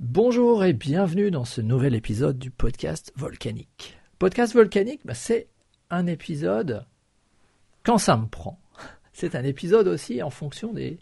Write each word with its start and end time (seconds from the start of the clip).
Bonjour 0.00 0.62
et 0.62 0.74
bienvenue 0.74 1.32
dans 1.32 1.44
ce 1.44 1.60
nouvel 1.60 1.96
épisode 1.96 2.38
du 2.38 2.52
podcast 2.52 3.12
volcanique. 3.16 3.98
Podcast 4.20 4.54
volcanique, 4.54 5.00
bah, 5.04 5.14
c'est 5.14 5.48
un 5.90 6.06
épisode 6.06 6.86
quand 7.82 7.98
ça 7.98 8.16
me 8.16 8.28
prend. 8.28 8.60
C'est 9.12 9.34
un 9.34 9.42
épisode 9.42 9.88
aussi 9.88 10.22
en 10.22 10.30
fonction 10.30 10.72
de 10.72 10.96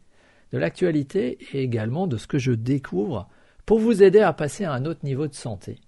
l'actualité 0.51 1.37
et 1.53 1.62
également 1.62 2.06
de 2.06 2.17
ce 2.17 2.27
que 2.27 2.38
je 2.38 2.53
découvre 2.53 3.29
pour 3.67 3.80
vous 3.80 4.03
aider 4.03 4.21
à 4.21 4.32
passer 4.32 4.64
à 4.64 4.72
un 4.72 4.87
autre 4.87 5.04
niveau 5.04 5.28
de 5.28 5.35
santé 5.35 5.78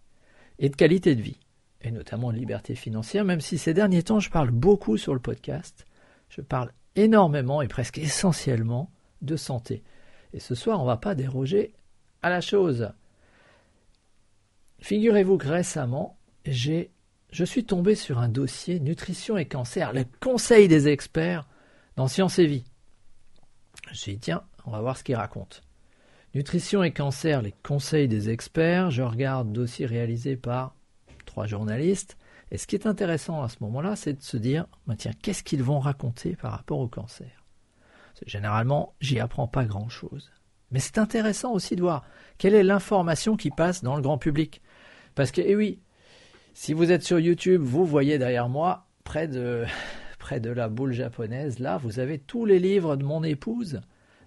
et 0.58 0.68
de 0.68 0.76
qualité 0.76 1.14
de 1.14 1.22
vie, 1.22 1.40
et 1.80 1.90
notamment 1.90 2.30
de 2.30 2.36
liberté 2.36 2.74
financière, 2.74 3.24
même 3.24 3.40
si 3.40 3.56
ces 3.56 3.72
derniers 3.72 4.02
temps 4.02 4.20
je 4.20 4.28
parle 4.28 4.50
beaucoup 4.50 4.98
sur 4.98 5.14
le 5.14 5.20
podcast, 5.20 5.86
je 6.28 6.42
parle 6.42 6.72
énormément 6.94 7.62
et 7.62 7.68
presque 7.68 7.96
essentiellement 7.96 8.90
de 9.22 9.36
santé. 9.36 9.82
Et 10.34 10.40
ce 10.40 10.54
soir, 10.54 10.78
on 10.78 10.82
ne 10.82 10.88
va 10.88 10.98
pas 10.98 11.14
déroger 11.14 11.72
à 12.22 12.30
la 12.30 12.40
chose. 12.40 12.90
Figurez-vous 14.80 15.38
que 15.38 15.48
récemment, 15.48 16.18
je 16.44 17.44
suis 17.44 17.64
tombé 17.64 17.94
sur 17.94 18.18
un 18.18 18.28
dossier 18.28 18.80
nutrition 18.80 19.36
et 19.36 19.46
cancer, 19.46 19.92
le 19.92 20.04
conseil 20.20 20.68
des 20.68 20.88
experts 20.88 21.46
dans 21.96 22.08
Science 22.08 22.38
et 22.38 22.46
Vie. 22.46 22.64
Je 23.84 23.90
me 23.90 23.94
suis 23.94 24.12
dit, 24.14 24.20
tiens, 24.20 24.42
on 24.66 24.70
va 24.70 24.80
voir 24.80 24.96
ce 24.96 25.04
qu'il 25.04 25.16
raconte. 25.16 25.62
Nutrition 26.34 26.82
et 26.82 26.92
cancer, 26.92 27.42
les 27.42 27.54
conseils 27.62 28.06
des 28.06 28.28
experts. 28.28 28.90
Je 28.90 29.02
regarde 29.02 29.52
dossier 29.52 29.86
réalisé 29.86 30.36
par 30.36 30.74
trois 31.24 31.46
journalistes. 31.46 32.16
Et 32.50 32.58
ce 32.58 32.66
qui 32.66 32.76
est 32.76 32.86
intéressant 32.86 33.42
à 33.42 33.48
ce 33.48 33.56
moment-là, 33.60 33.96
c'est 33.96 34.14
de 34.14 34.22
se 34.22 34.36
dire, 34.36 34.66
bah, 34.86 34.94
tiens, 34.96 35.12
qu'est-ce 35.22 35.42
qu'ils 35.42 35.62
vont 35.62 35.80
raconter 35.80 36.36
par 36.36 36.52
rapport 36.52 36.78
au 36.78 36.88
cancer? 36.88 37.44
Généralement, 38.26 38.94
j'y 39.00 39.20
apprends 39.20 39.48
pas 39.48 39.64
grand-chose. 39.64 40.30
Mais 40.70 40.80
c'est 40.80 40.98
intéressant 40.98 41.52
aussi 41.52 41.76
de 41.76 41.82
voir 41.82 42.04
quelle 42.36 42.54
est 42.54 42.62
l'information 42.62 43.36
qui 43.36 43.50
passe 43.50 43.82
dans 43.82 43.96
le 43.96 44.02
grand 44.02 44.18
public. 44.18 44.60
Parce 45.14 45.30
que, 45.30 45.40
eh 45.40 45.56
oui, 45.56 45.78
si 46.54 46.72
vous 46.72 46.92
êtes 46.92 47.02
sur 47.02 47.18
YouTube, 47.18 47.62
vous 47.62 47.84
voyez 47.84 48.18
derrière 48.18 48.48
moi, 48.48 48.86
près 49.04 49.28
de, 49.28 49.64
près 50.18 50.40
de 50.40 50.50
la 50.50 50.68
boule 50.68 50.92
japonaise, 50.92 51.58
là, 51.58 51.78
vous 51.78 51.98
avez 51.98 52.18
tous 52.18 52.44
les 52.44 52.58
livres 52.58 52.96
de 52.96 53.04
mon 53.04 53.22
épouse 53.24 53.80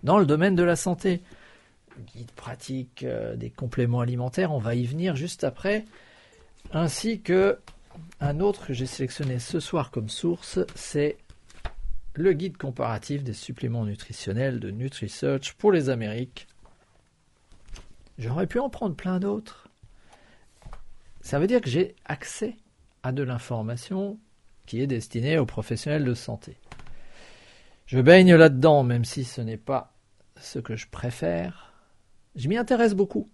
dans 0.03 0.17
le 0.17 0.25
domaine 0.25 0.55
de 0.55 0.63
la 0.63 0.75
santé. 0.75 1.21
Guide 2.15 2.31
pratique 2.31 3.03
euh, 3.03 3.35
des 3.35 3.49
compléments 3.49 3.99
alimentaires, 3.99 4.53
on 4.53 4.59
va 4.59 4.75
y 4.75 4.85
venir 4.85 5.15
juste 5.15 5.43
après. 5.43 5.85
Ainsi 6.73 7.21
que 7.21 7.59
un 8.19 8.39
autre 8.39 8.67
que 8.67 8.73
j'ai 8.73 8.85
sélectionné 8.85 9.39
ce 9.39 9.59
soir 9.59 9.91
comme 9.91 10.09
source, 10.09 10.59
c'est 10.75 11.17
le 12.13 12.33
guide 12.33 12.57
comparatif 12.57 13.23
des 13.23 13.33
suppléments 13.33 13.85
nutritionnels 13.85 14.59
de 14.59 14.69
NutriSearch 14.71 15.53
pour 15.53 15.71
les 15.71 15.89
Amériques. 15.89 16.47
J'aurais 18.17 18.47
pu 18.47 18.59
en 18.59 18.69
prendre 18.69 18.95
plein 18.95 19.19
d'autres. 19.19 19.69
Ça 21.21 21.39
veut 21.39 21.47
dire 21.47 21.61
que 21.61 21.69
j'ai 21.69 21.95
accès 22.05 22.57
à 23.03 23.11
de 23.11 23.23
l'information 23.23 24.19
qui 24.65 24.81
est 24.81 24.87
destinée 24.87 25.37
aux 25.37 25.45
professionnels 25.45 26.05
de 26.05 26.13
santé. 26.13 26.57
Je 27.85 27.99
baigne 27.99 28.35
là-dedans, 28.35 28.83
même 28.83 29.05
si 29.05 29.23
ce 29.23 29.41
n'est 29.41 29.57
pas 29.57 29.93
ce 30.39 30.59
que 30.59 30.75
je 30.75 30.87
préfère. 30.87 31.73
Je 32.35 32.47
m'y 32.47 32.57
intéresse 32.57 32.93
beaucoup. 32.93 33.29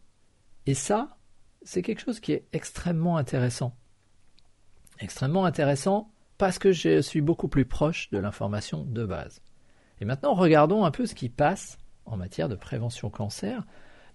Et 0.66 0.74
ça, 0.74 1.18
c'est 1.64 1.82
quelque 1.82 2.02
chose 2.02 2.20
qui 2.20 2.34
est 2.34 2.46
extrêmement 2.54 3.18
intéressant. 3.18 3.76
Extrêmement 5.00 5.46
intéressant 5.46 6.12
parce 6.38 6.60
que 6.60 6.72
je 6.72 7.02
suis 7.02 7.22
beaucoup 7.22 7.48
plus 7.48 7.66
proche 7.66 8.10
de 8.12 8.18
l'information 8.18 8.84
de 8.84 9.06
base. 9.06 9.42
Et 10.00 10.06
maintenant, 10.06 10.34
regardons 10.34 10.86
un 10.86 10.92
peu 10.92 11.06
ce 11.06 11.16
qui 11.16 11.30
passe 11.30 11.78
en 12.06 12.18
matière 12.18 12.50
de 12.50 12.56
prévention 12.56 13.10
cancer, 13.10 13.66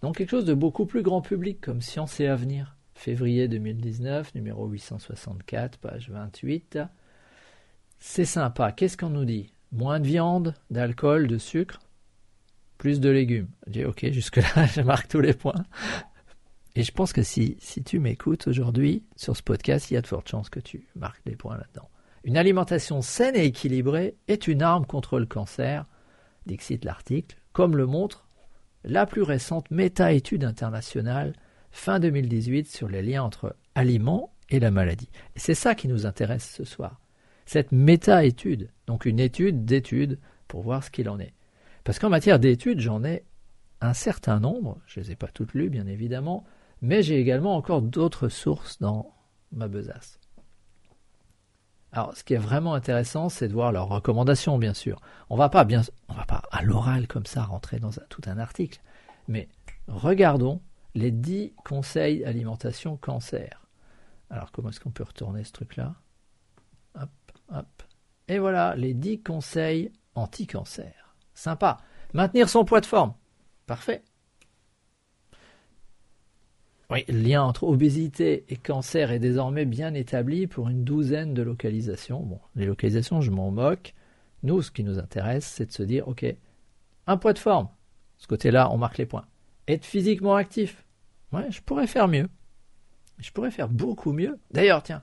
dans 0.00 0.12
quelque 0.12 0.30
chose 0.30 0.44
de 0.44 0.54
beaucoup 0.54 0.86
plus 0.86 1.02
grand 1.02 1.20
public 1.20 1.60
comme 1.60 1.80
Science 1.80 2.18
et 2.20 2.26
Avenir, 2.26 2.76
février 2.94 3.48
2019, 3.48 4.34
numéro 4.34 4.66
864, 4.66 5.78
page 5.78 6.10
28. 6.10 6.78
C'est 7.98 8.24
sympa. 8.24 8.72
Qu'est-ce 8.72 8.96
qu'on 8.96 9.10
nous 9.10 9.24
dit? 9.24 9.52
Moins 9.70 10.00
de 10.00 10.06
viande, 10.06 10.54
d'alcool, 10.70 11.28
de 11.28 11.38
sucre, 11.38 11.80
plus 12.78 13.00
de 13.00 13.10
légumes. 13.10 13.48
Dis 13.66 13.84
ok, 13.84 14.10
jusque-là, 14.10 14.66
je 14.74 14.80
marque 14.80 15.08
tous 15.08 15.20
les 15.20 15.34
points. 15.34 15.64
Et 16.74 16.82
je 16.82 16.92
pense 16.92 17.12
que 17.12 17.22
si, 17.22 17.56
si 17.60 17.82
tu 17.84 17.98
m'écoutes 17.98 18.48
aujourd'hui 18.48 19.04
sur 19.14 19.36
ce 19.36 19.42
podcast, 19.42 19.90
il 19.90 19.94
y 19.94 19.96
a 19.96 20.00
de 20.00 20.06
fortes 20.06 20.28
chances 20.28 20.48
que 20.48 20.60
tu 20.60 20.88
marques 20.96 21.22
des 21.26 21.36
points 21.36 21.56
là-dedans. 21.56 21.88
Une 22.24 22.36
alimentation 22.36 23.02
saine 23.02 23.34
et 23.34 23.46
équilibrée 23.46 24.16
est 24.28 24.46
une 24.46 24.62
arme 24.62 24.86
contre 24.86 25.18
le 25.18 25.26
cancer, 25.26 25.86
dixit 26.46 26.84
l'article, 26.84 27.36
comme 27.52 27.76
le 27.76 27.86
montre 27.86 28.28
la 28.84 29.06
plus 29.06 29.22
récente 29.22 29.70
méta-étude 29.70 30.44
internationale 30.44 31.34
fin 31.70 31.98
2018 31.98 32.68
sur 32.68 32.88
les 32.88 33.02
liens 33.02 33.22
entre 33.22 33.56
aliments 33.74 34.32
et 34.50 34.60
la 34.60 34.70
maladie. 34.70 35.10
Et 35.34 35.40
c'est 35.40 35.54
ça 35.54 35.74
qui 35.74 35.88
nous 35.88 36.06
intéresse 36.06 36.48
ce 36.48 36.64
soir. 36.64 37.00
Cette 37.46 37.72
méta-étude, 37.72 38.70
donc 38.86 39.04
une 39.04 39.20
étude 39.20 39.64
d'études 39.64 40.18
pour 40.46 40.62
voir 40.62 40.84
ce 40.84 40.90
qu'il 40.90 41.08
en 41.08 41.18
est. 41.18 41.34
Parce 41.82 41.98
qu'en 41.98 42.10
matière 42.10 42.38
d'études, 42.38 42.80
j'en 42.80 43.02
ai 43.02 43.24
un 43.80 43.94
certain 43.94 44.38
nombre, 44.38 44.78
je 44.86 45.00
ne 45.00 45.04
les 45.04 45.12
ai 45.12 45.16
pas 45.16 45.28
toutes 45.28 45.54
lues 45.54 45.70
bien 45.70 45.86
évidemment, 45.86 46.44
mais 46.82 47.02
j'ai 47.02 47.18
également 47.18 47.56
encore 47.56 47.82
d'autres 47.82 48.28
sources 48.28 48.78
dans 48.78 49.12
ma 49.50 49.66
besace. 49.66 50.20
Alors, 51.92 52.16
ce 52.16 52.24
qui 52.24 52.32
est 52.34 52.38
vraiment 52.38 52.74
intéressant, 52.74 53.28
c'est 53.28 53.48
de 53.48 53.52
voir 53.52 53.70
leurs 53.70 53.88
recommandations, 53.88 54.58
bien 54.58 54.72
sûr. 54.72 54.98
On 55.28 55.36
va 55.36 55.50
pas 55.50 55.64
va 55.64 56.24
pas 56.26 56.42
à 56.50 56.62
l'oral 56.62 57.06
comme 57.06 57.26
ça 57.26 57.42
rentrer 57.42 57.78
dans 57.78 57.90
tout 58.08 58.22
un 58.26 58.38
article, 58.38 58.80
mais 59.28 59.48
regardons 59.88 60.62
les 60.94 61.10
10 61.10 61.52
conseils 61.64 62.24
alimentation 62.24 62.96
cancer. 62.96 63.66
Alors, 64.30 64.50
comment 64.52 64.70
est-ce 64.70 64.80
qu'on 64.80 64.90
peut 64.90 65.04
retourner 65.04 65.44
ce 65.44 65.52
truc-là? 65.52 65.94
Hop, 66.98 67.10
hop. 67.50 67.82
Et 68.28 68.38
voilà, 68.38 68.74
les 68.76 68.94
10 68.94 69.22
conseils 69.22 69.92
anti-cancer. 70.14 71.14
Sympa. 71.34 71.78
Maintenir 72.14 72.48
son 72.48 72.64
poids 72.64 72.80
de 72.80 72.86
forme. 72.86 73.14
Parfait. 73.66 74.02
Oui, 76.92 77.06
le 77.08 77.20
lien 77.20 77.42
entre 77.42 77.62
obésité 77.62 78.44
et 78.50 78.56
cancer 78.56 79.12
est 79.12 79.18
désormais 79.18 79.64
bien 79.64 79.94
établi 79.94 80.46
pour 80.46 80.68
une 80.68 80.84
douzaine 80.84 81.32
de 81.32 81.40
localisations. 81.40 82.20
Bon, 82.20 82.38
les 82.54 82.66
localisations, 82.66 83.22
je 83.22 83.30
m'en 83.30 83.50
moque. 83.50 83.94
Nous, 84.42 84.60
ce 84.60 84.70
qui 84.70 84.84
nous 84.84 84.98
intéresse, 84.98 85.46
c'est 85.46 85.64
de 85.64 85.72
se 85.72 85.82
dire, 85.82 86.06
OK, 86.06 86.26
un 87.06 87.16
poids 87.16 87.32
de 87.32 87.38
forme. 87.38 87.68
Ce 88.18 88.26
côté-là, 88.26 88.70
on 88.70 88.76
marque 88.76 88.98
les 88.98 89.06
points. 89.06 89.24
Être 89.68 89.86
physiquement 89.86 90.34
actif. 90.34 90.84
Ouais, 91.32 91.50
je 91.50 91.62
pourrais 91.62 91.86
faire 91.86 92.08
mieux. 92.08 92.28
Je 93.16 93.30
pourrais 93.30 93.50
faire 93.50 93.70
beaucoup 93.70 94.12
mieux. 94.12 94.38
D'ailleurs, 94.50 94.82
tiens, 94.82 95.02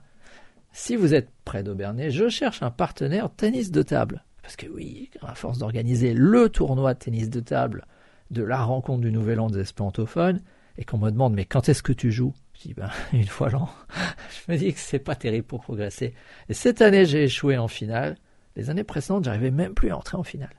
si 0.70 0.94
vous 0.94 1.12
êtes 1.12 1.30
près 1.44 1.64
d'Aubernay, 1.64 2.12
je 2.12 2.28
cherche 2.28 2.62
un 2.62 2.70
partenaire 2.70 3.34
tennis 3.34 3.72
de 3.72 3.82
table. 3.82 4.24
Parce 4.42 4.54
que 4.54 4.68
oui, 4.68 5.10
à 5.22 5.34
force 5.34 5.58
d'organiser 5.58 6.14
le 6.14 6.50
tournoi 6.50 6.94
de 6.94 7.00
tennis 7.00 7.30
de 7.30 7.40
table 7.40 7.84
de 8.30 8.44
la 8.44 8.62
rencontre 8.62 9.00
du 9.00 9.10
Nouvel 9.10 9.40
An 9.40 9.50
des 9.50 9.58
esplantophones, 9.58 10.40
et 10.78 10.84
qu'on 10.84 10.98
me 10.98 11.10
demande 11.10 11.34
mais 11.34 11.44
quand 11.44 11.68
est-ce 11.68 11.82
que 11.82 11.92
tu 11.92 12.10
joues? 12.10 12.34
Je 12.54 12.68
dis 12.68 12.74
ben 12.74 12.90
une 13.12 13.26
fois 13.26 13.50
l'an. 13.50 13.68
je 14.46 14.52
me 14.52 14.58
dis 14.58 14.72
que 14.72 14.80
c'est 14.80 14.98
pas 14.98 15.14
terrible 15.14 15.46
pour 15.46 15.60
progresser. 15.60 16.14
Et 16.48 16.54
cette 16.54 16.82
année 16.82 17.04
j'ai 17.04 17.24
échoué 17.24 17.58
en 17.58 17.68
finale. 17.68 18.16
Les 18.56 18.70
années 18.70 18.84
précédentes 18.84 19.24
j'arrivais 19.24 19.50
même 19.50 19.74
plus 19.74 19.90
à 19.90 19.96
entrer 19.96 20.16
en 20.16 20.22
finale. 20.22 20.54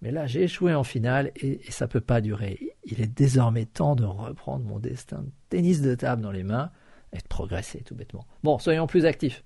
Mais 0.00 0.10
là 0.10 0.26
j'ai 0.26 0.42
échoué 0.42 0.74
en 0.74 0.84
finale 0.84 1.32
et, 1.36 1.66
et 1.66 1.70
ça 1.70 1.88
peut 1.88 2.00
pas 2.00 2.20
durer. 2.20 2.58
Il 2.84 3.00
est 3.00 3.06
désormais 3.06 3.66
temps 3.66 3.96
de 3.96 4.04
reprendre 4.04 4.64
mon 4.64 4.78
destin 4.78 5.22
de 5.22 5.30
tennis 5.48 5.80
de 5.80 5.94
table 5.94 6.22
dans 6.22 6.32
les 6.32 6.44
mains 6.44 6.70
et 7.12 7.18
de 7.18 7.28
progresser 7.28 7.82
tout 7.82 7.94
bêtement. 7.94 8.26
Bon, 8.42 8.58
soyons 8.58 8.86
plus 8.86 9.04
actifs. 9.04 9.44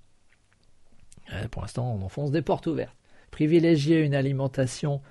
Euh, 1.32 1.48
pour 1.48 1.62
l'instant 1.62 1.92
on 1.92 2.04
enfonce 2.04 2.30
des 2.30 2.42
portes 2.42 2.66
ouvertes. 2.66 2.96
Privilégier 3.30 4.00
une 4.00 4.14
alimentation 4.14 5.02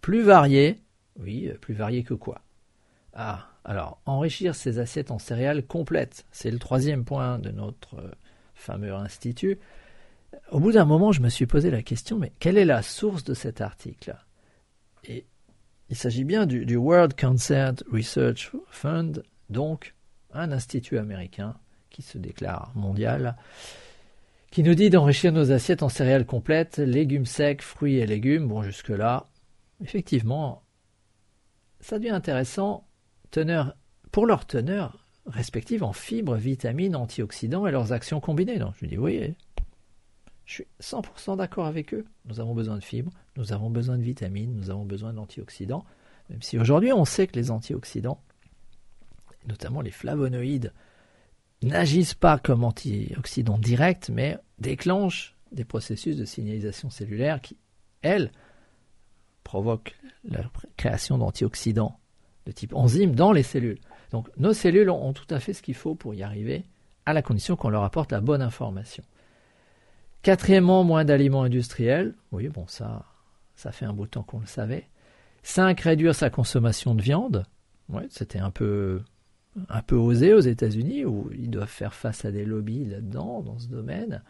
plus 0.00 0.22
variée. 0.22 0.82
Oui, 1.18 1.48
euh, 1.48 1.58
plus 1.58 1.74
variée 1.74 2.04
que 2.04 2.14
quoi? 2.14 2.42
Ah, 3.14 3.48
alors, 3.64 3.98
enrichir 4.04 4.54
ses 4.54 4.78
assiettes 4.78 5.10
en 5.10 5.18
céréales 5.18 5.66
complètes, 5.66 6.26
c'est 6.32 6.50
le 6.50 6.58
troisième 6.58 7.04
point 7.04 7.38
de 7.38 7.50
notre 7.50 7.98
euh, 7.98 8.10
fameux 8.54 8.92
institut. 8.92 9.58
Au 10.50 10.60
bout 10.60 10.72
d'un 10.72 10.84
moment, 10.84 11.12
je 11.12 11.22
me 11.22 11.30
suis 11.30 11.46
posé 11.46 11.70
la 11.70 11.82
question, 11.82 12.18
mais 12.18 12.32
quelle 12.40 12.58
est 12.58 12.66
la 12.66 12.82
source 12.82 13.24
de 13.24 13.32
cet 13.32 13.62
article? 13.62 14.16
Et 15.04 15.24
il 15.88 15.96
s'agit 15.96 16.24
bien 16.24 16.44
du, 16.44 16.76
World 16.76 17.18
Cancer 17.18 17.72
Research 17.90 18.52
Fund, 18.68 19.22
donc 19.48 19.94
un 20.32 20.52
institut 20.52 20.98
américain 20.98 21.56
qui 21.88 22.02
se 22.02 22.18
déclare 22.18 22.72
mondial, 22.74 23.36
qui 24.50 24.62
nous 24.62 24.74
dit 24.74 24.90
d'enrichir 24.90 25.32
nos 25.32 25.52
assiettes 25.52 25.82
en 25.82 25.88
céréales 25.88 26.26
complètes, 26.26 26.78
légumes 26.78 27.26
secs, 27.26 27.62
fruits 27.62 27.96
et 27.96 28.06
légumes. 28.06 28.48
Bon, 28.48 28.62
jusque-là, 28.62 29.28
effectivement, 29.82 30.62
ça 31.80 31.98
devient 31.98 32.10
intéressant 32.10 32.86
teneur, 33.34 33.76
pour 34.12 34.26
leur 34.26 34.46
teneur 34.46 35.04
respective 35.26 35.82
en 35.82 35.92
fibres, 35.92 36.36
vitamines, 36.36 36.94
antioxydants 36.94 37.66
et 37.66 37.72
leurs 37.72 37.92
actions 37.92 38.20
combinées. 38.20 38.58
Donc, 38.58 38.74
je 38.80 38.86
dis 38.86 38.96
oui, 38.96 39.34
je 40.44 40.54
suis 40.54 40.66
100% 40.80 41.36
d'accord 41.36 41.66
avec 41.66 41.94
eux. 41.94 42.04
Nous 42.26 42.38
avons 42.38 42.54
besoin 42.54 42.76
de 42.76 42.84
fibres, 42.84 43.10
nous 43.36 43.52
avons 43.52 43.70
besoin 43.70 43.98
de 43.98 44.04
vitamines, 44.04 44.54
nous 44.54 44.70
avons 44.70 44.84
besoin 44.84 45.12
d'antioxydants, 45.12 45.84
même 46.30 46.42
si 46.42 46.58
aujourd'hui 46.58 46.92
on 46.92 47.04
sait 47.04 47.26
que 47.26 47.34
les 47.34 47.50
antioxydants, 47.50 48.20
notamment 49.48 49.80
les 49.80 49.90
flavonoïdes, 49.90 50.72
n'agissent 51.60 52.14
pas 52.14 52.38
comme 52.38 52.62
antioxydants 52.62 53.58
directs, 53.58 54.10
mais 54.10 54.38
déclenchent 54.60 55.34
des 55.50 55.64
processus 55.64 56.16
de 56.16 56.24
signalisation 56.24 56.88
cellulaire 56.88 57.40
qui, 57.40 57.56
elles, 58.02 58.30
provoquent 59.42 59.96
la 60.24 60.44
création 60.76 61.18
d'antioxydants 61.18 61.98
de 62.46 62.52
type 62.52 62.74
enzyme 62.74 63.14
dans 63.14 63.32
les 63.32 63.42
cellules. 63.42 63.80
Donc 64.10 64.28
nos 64.36 64.52
cellules 64.52 64.90
ont 64.90 65.12
tout 65.12 65.26
à 65.30 65.40
fait 65.40 65.52
ce 65.52 65.62
qu'il 65.62 65.74
faut 65.74 65.94
pour 65.94 66.14
y 66.14 66.22
arriver, 66.22 66.64
à 67.06 67.12
la 67.12 67.22
condition 67.22 67.56
qu'on 67.56 67.68
leur 67.68 67.84
apporte 67.84 68.12
la 68.12 68.20
bonne 68.20 68.42
information. 68.42 69.04
Quatrièmement, 70.22 70.84
moins 70.84 71.04
d'aliments 71.04 71.42
industriels. 71.42 72.14
Oui, 72.32 72.48
bon, 72.48 72.66
ça, 72.66 73.04
ça 73.56 73.72
fait 73.72 73.84
un 73.84 73.92
bout 73.92 74.06
de 74.06 74.10
temps 74.10 74.22
qu'on 74.22 74.40
le 74.40 74.46
savait. 74.46 74.88
Cinq, 75.42 75.80
réduire 75.80 76.14
sa 76.14 76.30
consommation 76.30 76.94
de 76.94 77.02
viande. 77.02 77.44
Ouais, 77.90 78.06
c'était 78.08 78.38
un 78.38 78.50
peu, 78.50 79.02
un 79.68 79.82
peu 79.82 79.96
osé 79.96 80.32
aux 80.32 80.40
États-Unis, 80.40 81.04
où 81.04 81.30
ils 81.34 81.50
doivent 81.50 81.68
faire 81.68 81.92
face 81.92 82.24
à 82.24 82.30
des 82.30 82.46
lobbies 82.46 82.86
là-dedans, 82.86 83.42
dans 83.42 83.58
ce 83.58 83.68
domaine. 83.68 84.22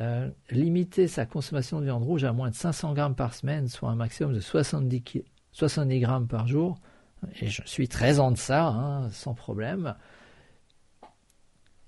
Euh, 0.00 0.30
limiter 0.50 1.06
sa 1.06 1.26
consommation 1.26 1.80
de 1.80 1.84
viande 1.84 2.02
rouge 2.02 2.24
à 2.24 2.32
moins 2.32 2.48
de 2.48 2.54
500 2.54 2.94
grammes 2.94 3.14
par 3.14 3.34
semaine, 3.34 3.68
soit 3.68 3.90
un 3.90 3.94
maximum 3.94 4.32
de 4.32 4.40
70, 4.40 5.22
70 5.52 6.00
grammes 6.00 6.28
par 6.28 6.46
jour. 6.46 6.78
Et 7.40 7.48
je 7.48 7.62
suis 7.64 7.88
très 7.88 8.18
en 8.18 8.30
deçà, 8.30 8.66
hein, 8.66 9.10
sans 9.10 9.34
problème. 9.34 9.94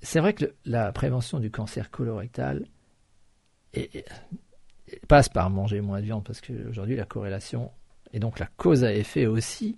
C'est 0.01 0.21
vrai 0.21 0.33
que 0.33 0.55
la 0.65 0.93
prévention 0.93 1.41
du 1.41 1.51
cancer 1.51 1.91
colorectal 1.91 2.67
passe 5.07 5.29
par 5.29 5.51
manger 5.51 5.81
moins 5.81 6.01
de 6.01 6.05
viande, 6.05 6.25
parce 6.25 6.41
qu'aujourd'hui 6.41 6.97
la 6.97 7.05
corrélation, 7.05 7.71
et 8.13 8.21
donc 8.21 8.39
la 8.39 8.49
cause 8.57 8.85
à 8.85 8.93
effet 8.93 9.27
aussi, 9.27 9.77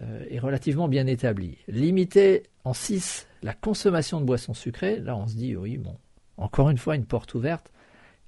euh, 0.00 0.24
est 0.30 0.38
relativement 0.38 0.88
bien 0.88 1.06
établie. 1.06 1.58
Limiter 1.66 2.44
en 2.64 2.72
6 2.72 3.26
la 3.42 3.52
consommation 3.52 4.20
de 4.20 4.26
boissons 4.26 4.54
sucrées, 4.54 5.00
là 5.00 5.16
on 5.16 5.26
se 5.26 5.34
dit, 5.34 5.56
oui, 5.56 5.80
encore 6.36 6.70
une 6.70 6.78
fois, 6.78 6.94
une 6.94 7.04
porte 7.04 7.34
ouverte. 7.34 7.72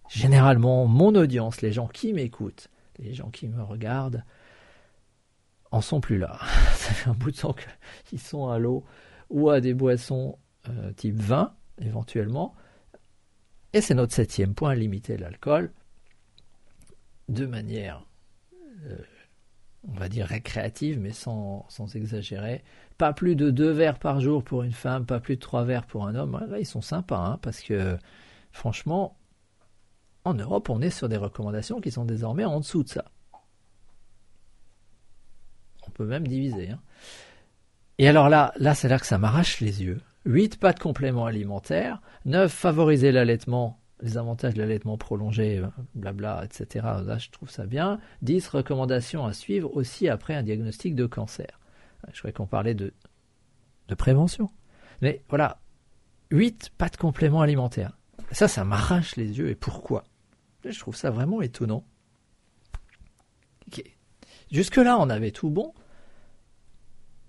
Généralement, 0.09 0.87
mon 0.87 1.15
audience, 1.15 1.63
les 1.63 1.73
gens 1.73 1.87
qui 1.87 2.13
m'écoutent, 2.13 2.69
les 2.99 3.15
gens 3.15 3.31
qui 3.31 3.47
me 3.49 3.63
regardent, 3.63 4.25
en 5.71 5.81
sont 5.81 6.01
plus 6.01 6.19
là. 6.19 6.39
Ça 6.75 6.93
fait 6.93 7.11
un 7.11 7.15
bout 7.15 7.31
de 7.31 7.37
temps 7.37 7.55
qu'ils 8.05 8.21
sont 8.21 8.49
à 8.49 8.59
l'eau 8.59 8.85
ou 9.29 9.51
à 9.51 9.61
des 9.61 9.75
boissons 9.75 10.39
euh, 10.69 10.93
type 10.93 11.17
vin, 11.17 11.55
éventuellement. 11.81 12.55
Et 13.73 13.81
c'est 13.81 13.95
notre 13.95 14.13
septième 14.13 14.55
point, 14.55 14.75
limiter 14.75 15.17
l'alcool 15.17 15.73
de 17.29 17.47
manière, 17.47 18.05
euh, 18.87 18.99
on 19.87 19.93
va 19.93 20.09
dire, 20.09 20.27
récréative, 20.27 20.99
mais 20.99 21.13
sans, 21.13 21.65
sans, 21.69 21.95
exagérer. 21.95 22.65
Pas 22.99 23.13
plus 23.13 23.37
de 23.37 23.51
deux 23.51 23.71
verres 23.71 24.01
par 24.01 24.21
jour 24.21 24.43
pour 24.43 24.65
une 24.65 24.73
femme, 24.73 25.07
pas 25.07 25.21
plus 25.21 25.37
de 25.37 25.41
trois 25.41 25.65
verres 25.65 25.87
pour 25.87 26.07
un 26.07 26.17
homme. 26.17 26.45
Là, 26.49 26.59
ils 26.59 26.67
sont 26.67 26.83
sympas, 26.83 27.25
hein, 27.25 27.39
parce 27.41 27.61
que 27.61 27.97
franchement, 28.51 29.17
en 30.25 30.35
Europe, 30.35 30.69
on 30.69 30.83
est 30.83 30.91
sur 30.91 31.09
des 31.09 31.17
recommandations 31.17 31.81
qui 31.81 31.93
sont 31.93 32.05
désormais 32.05 32.45
en 32.45 32.59
dessous 32.59 32.83
de 32.83 32.89
ça 32.89 33.05
même 35.99 36.27
diviser. 36.27 36.71
Hein. 36.71 36.81
Et 37.99 38.09
alors 38.09 38.29
là, 38.29 38.53
là 38.57 38.75
c'est 38.75 38.89
là 38.89 38.99
que 38.99 39.07
ça 39.07 39.19
m'arrache 39.19 39.61
les 39.61 39.83
yeux. 39.83 40.01
8. 40.27 40.59
Pas 40.59 40.73
de 40.73 40.81
compléments 40.81 41.27
alimentaires. 41.27 42.01
9. 42.25 42.51
Favoriser 42.51 43.13
l'allaitement, 43.13 43.81
les 44.03 44.19
avantages 44.19 44.55
de 44.55 44.61
l'allaitement 44.61 44.99
prolongé, 44.99 45.59
euh, 45.59 45.69
blabla, 45.95 46.45
etc. 46.45 46.87
Là, 47.05 47.19
je 47.19 47.31
trouve 47.31 47.51
ça 47.51 47.67
bien. 47.67 48.01
10. 48.23 48.49
Recommandations 48.49 49.25
à 49.25 49.33
suivre 49.33 49.75
aussi 49.75 50.09
après 50.09 50.35
un 50.35 50.43
diagnostic 50.43 50.95
de 50.95 51.07
cancer. 51.07 51.59
Je 52.13 52.19
croyais 52.19 52.33
qu'on 52.33 52.47
parlait 52.47 52.75
de, 52.75 52.93
de 53.89 53.95
prévention. 53.95 54.51
Mais 55.03 55.23
voilà, 55.29 55.59
8. 56.31 56.71
Pas 56.77 56.89
de 56.89 56.97
compléments 56.97 57.43
alimentaires. 57.43 57.99
Ça, 58.33 58.49
ça 58.49 58.65
m'arrache 58.65 59.17
les 59.17 59.39
yeux. 59.39 59.51
Et 59.51 59.55
pourquoi? 59.55 60.05
Je 60.65 60.79
trouve 60.79 60.97
ça 60.97 61.11
vraiment 61.11 61.41
étonnant. 61.41 61.85
Jusque-là, 64.51 64.99
on 64.99 65.09
avait 65.11 65.31
tout 65.31 65.51
bon. 65.51 65.73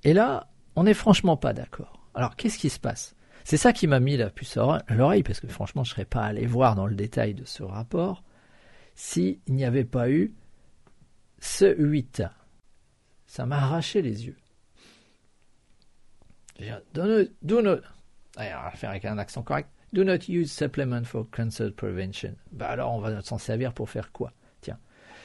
Et 0.03 0.13
là, 0.13 0.49
on 0.75 0.83
n'est 0.83 0.93
franchement 0.93 1.37
pas 1.37 1.53
d'accord. 1.53 2.07
Alors, 2.13 2.35
qu'est-ce 2.35 2.57
qui 2.57 2.69
se 2.69 2.79
passe? 2.79 3.15
C'est 3.43 3.57
ça 3.57 3.73
qui 3.73 3.87
m'a 3.87 3.99
mis 3.99 4.17
la 4.17 4.29
puce 4.29 4.57
à 4.57 4.83
l'oreille, 4.89 5.23
parce 5.23 5.39
que 5.39 5.47
franchement, 5.47 5.83
je 5.83 5.91
ne 5.91 5.95
serais 5.95 6.05
pas 6.05 6.23
allé 6.23 6.45
voir 6.45 6.75
dans 6.75 6.85
le 6.85 6.95
détail 6.95 7.33
de 7.33 7.45
ce 7.45 7.63
rapport 7.63 8.23
s'il 8.95 9.39
n'y 9.47 9.65
avait 9.65 9.85
pas 9.85 10.09
eu 10.09 10.33
ce 11.39 11.75
8. 11.75 12.23
Ça 13.25 13.45
m'a 13.45 13.57
arraché 13.57 14.01
les 14.01 14.27
yeux. 14.27 14.37
Do 16.93 17.61
not, 17.61 17.77
faire 18.75 18.89
avec 18.89 19.05
un 19.05 19.17
accent 19.17 19.41
correct. 19.41 19.69
Do 19.93 20.03
not 20.03 20.29
use 20.29 20.51
supplement 20.51 21.03
for 21.03 21.27
cancer 21.31 21.73
prevention. 21.73 22.35
Bah 22.51 22.69
alors, 22.69 22.93
on 22.93 22.99
va 22.99 23.21
s'en 23.21 23.37
servir 23.37 23.73
pour 23.73 23.89
faire 23.89 24.11
quoi? 24.11 24.31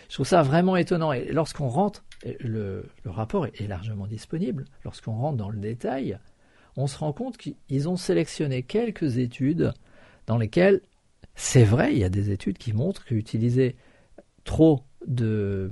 Je 0.08 0.14
trouve 0.14 0.26
ça 0.26 0.42
vraiment 0.42 0.76
étonnant. 0.76 1.12
Et 1.12 1.32
lorsqu'on 1.32 1.68
rentre 1.68 2.04
le, 2.40 2.90
rapport 3.04 3.46
est, 3.46 3.66
largement 3.66 4.06
disponible. 4.06 4.64
Lorsqu'on 4.84 5.12
rentre 5.12 5.36
dans 5.36 5.50
le 5.50 5.58
détail, 5.58 6.18
on 6.76 6.86
se 6.86 6.98
rend 6.98 7.12
compte 7.12 7.36
qu'ils 7.36 7.88
ont 7.88 7.96
sélectionné 7.96 8.62
quelques 8.62 9.18
études 9.18 9.72
dans 10.26 10.38
lesquelles, 10.38 10.80
c'est 11.34 11.64
vrai, 11.64 11.92
il 11.92 11.98
y 11.98 12.04
a 12.04 12.08
des 12.08 12.30
études 12.30 12.58
qui 12.58 12.72
montrent 12.72 13.04
qu'utiliser 13.04 13.76
trop 14.44 14.82
de, 15.06 15.70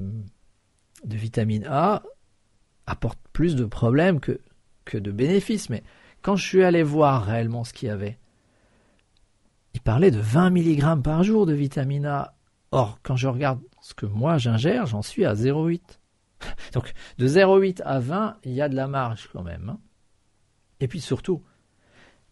de 1.05 1.17
vitamine 1.17 1.65
A 1.69 2.03
apporte 2.87 3.19
plus 3.33 3.57
de 3.57 3.65
problèmes 3.65 4.21
que, 4.21 4.41
que 4.85 4.99
de 4.99 5.11
bénéfices. 5.11 5.71
Mais 5.71 5.83
quand 6.23 6.37
je 6.37 6.47
suis 6.47 6.65
allé 6.65 6.83
voir 6.83 7.25
réellement 7.25 7.65
ce 7.65 7.73
qu'il 7.73 7.89
y 7.89 7.91
avait, 7.91 8.19
il 9.75 9.81
parlait 9.81 10.11
de 10.11 10.21
20 10.21 10.51
mg 10.51 11.03
par 11.03 11.23
jour 11.23 11.47
de 11.47 11.53
vitamine 11.53 12.07
A. 12.07 12.35
Or, 12.71 12.99
quand 13.03 13.17
je 13.17 13.29
regarde 13.29 13.61
ce 13.85 13.93
que 13.93 14.07
moi 14.07 14.39
j'ingère, 14.39 14.87
j'en 14.87 15.03
suis 15.03 15.27
à 15.27 15.35
0,8. 15.35 15.79
Donc 16.73 16.95
de 17.19 17.29
0,8 17.29 17.83
à 17.83 18.01
20, 18.01 18.39
il 18.45 18.53
y 18.53 18.63
a 18.63 18.71
de 18.71 18.75
la 18.75 18.89
marge 18.89 19.29
quand 19.31 19.43
même. 19.43 19.69
Hein. 19.69 19.79
Et 20.81 20.89
puis 20.89 21.03
surtout, 21.03 21.43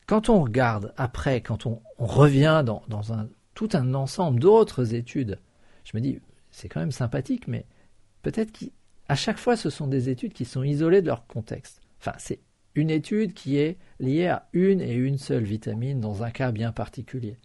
quand 0.07 0.31
on 0.31 0.41
regarde 0.41 0.95
après, 0.97 1.43
quand 1.43 1.67
on, 1.67 1.83
revient 1.99 2.65
dans, 2.65 2.83
tout 3.53 3.69
un 3.75 3.93
ensemble 3.93 4.41
d'autres 4.41 4.95
études, 4.95 5.39
je 5.85 5.95
me 5.95 6.01
dis, 6.01 6.21
c'est 6.51 6.71
quand 6.71 6.81
même 6.81 6.91
sympathique, 6.91 7.47
mais 7.49 7.67
peut-être 8.23 8.51
qu'à 8.53 9.15
chaque 9.15 9.39
fois, 9.39 9.55
ce 9.55 9.69
sont 9.69 9.89
des 9.89 10.09
études 10.09 10.33
qui 10.33 10.47
sont 10.47 10.63
isolées 10.63 11.03
de 11.03 11.07
leur 11.09 11.27
contexte. 11.27 11.83
Enfin, 12.01 12.15
c'est 12.17 12.41
une 12.75 12.89
étude 12.89 13.35
qui 13.35 13.59
est 13.59 13.77
liée 14.01 14.29
à 14.29 14.49
une 14.55 14.81
et 14.81 14.95
une 14.95 15.19
seule 15.19 15.45
vitamine 15.45 16.01
dans 16.01 16.23
un 16.23 16.31
cas 16.31 16.51
bien 16.51 16.73
particulier. 16.73 17.39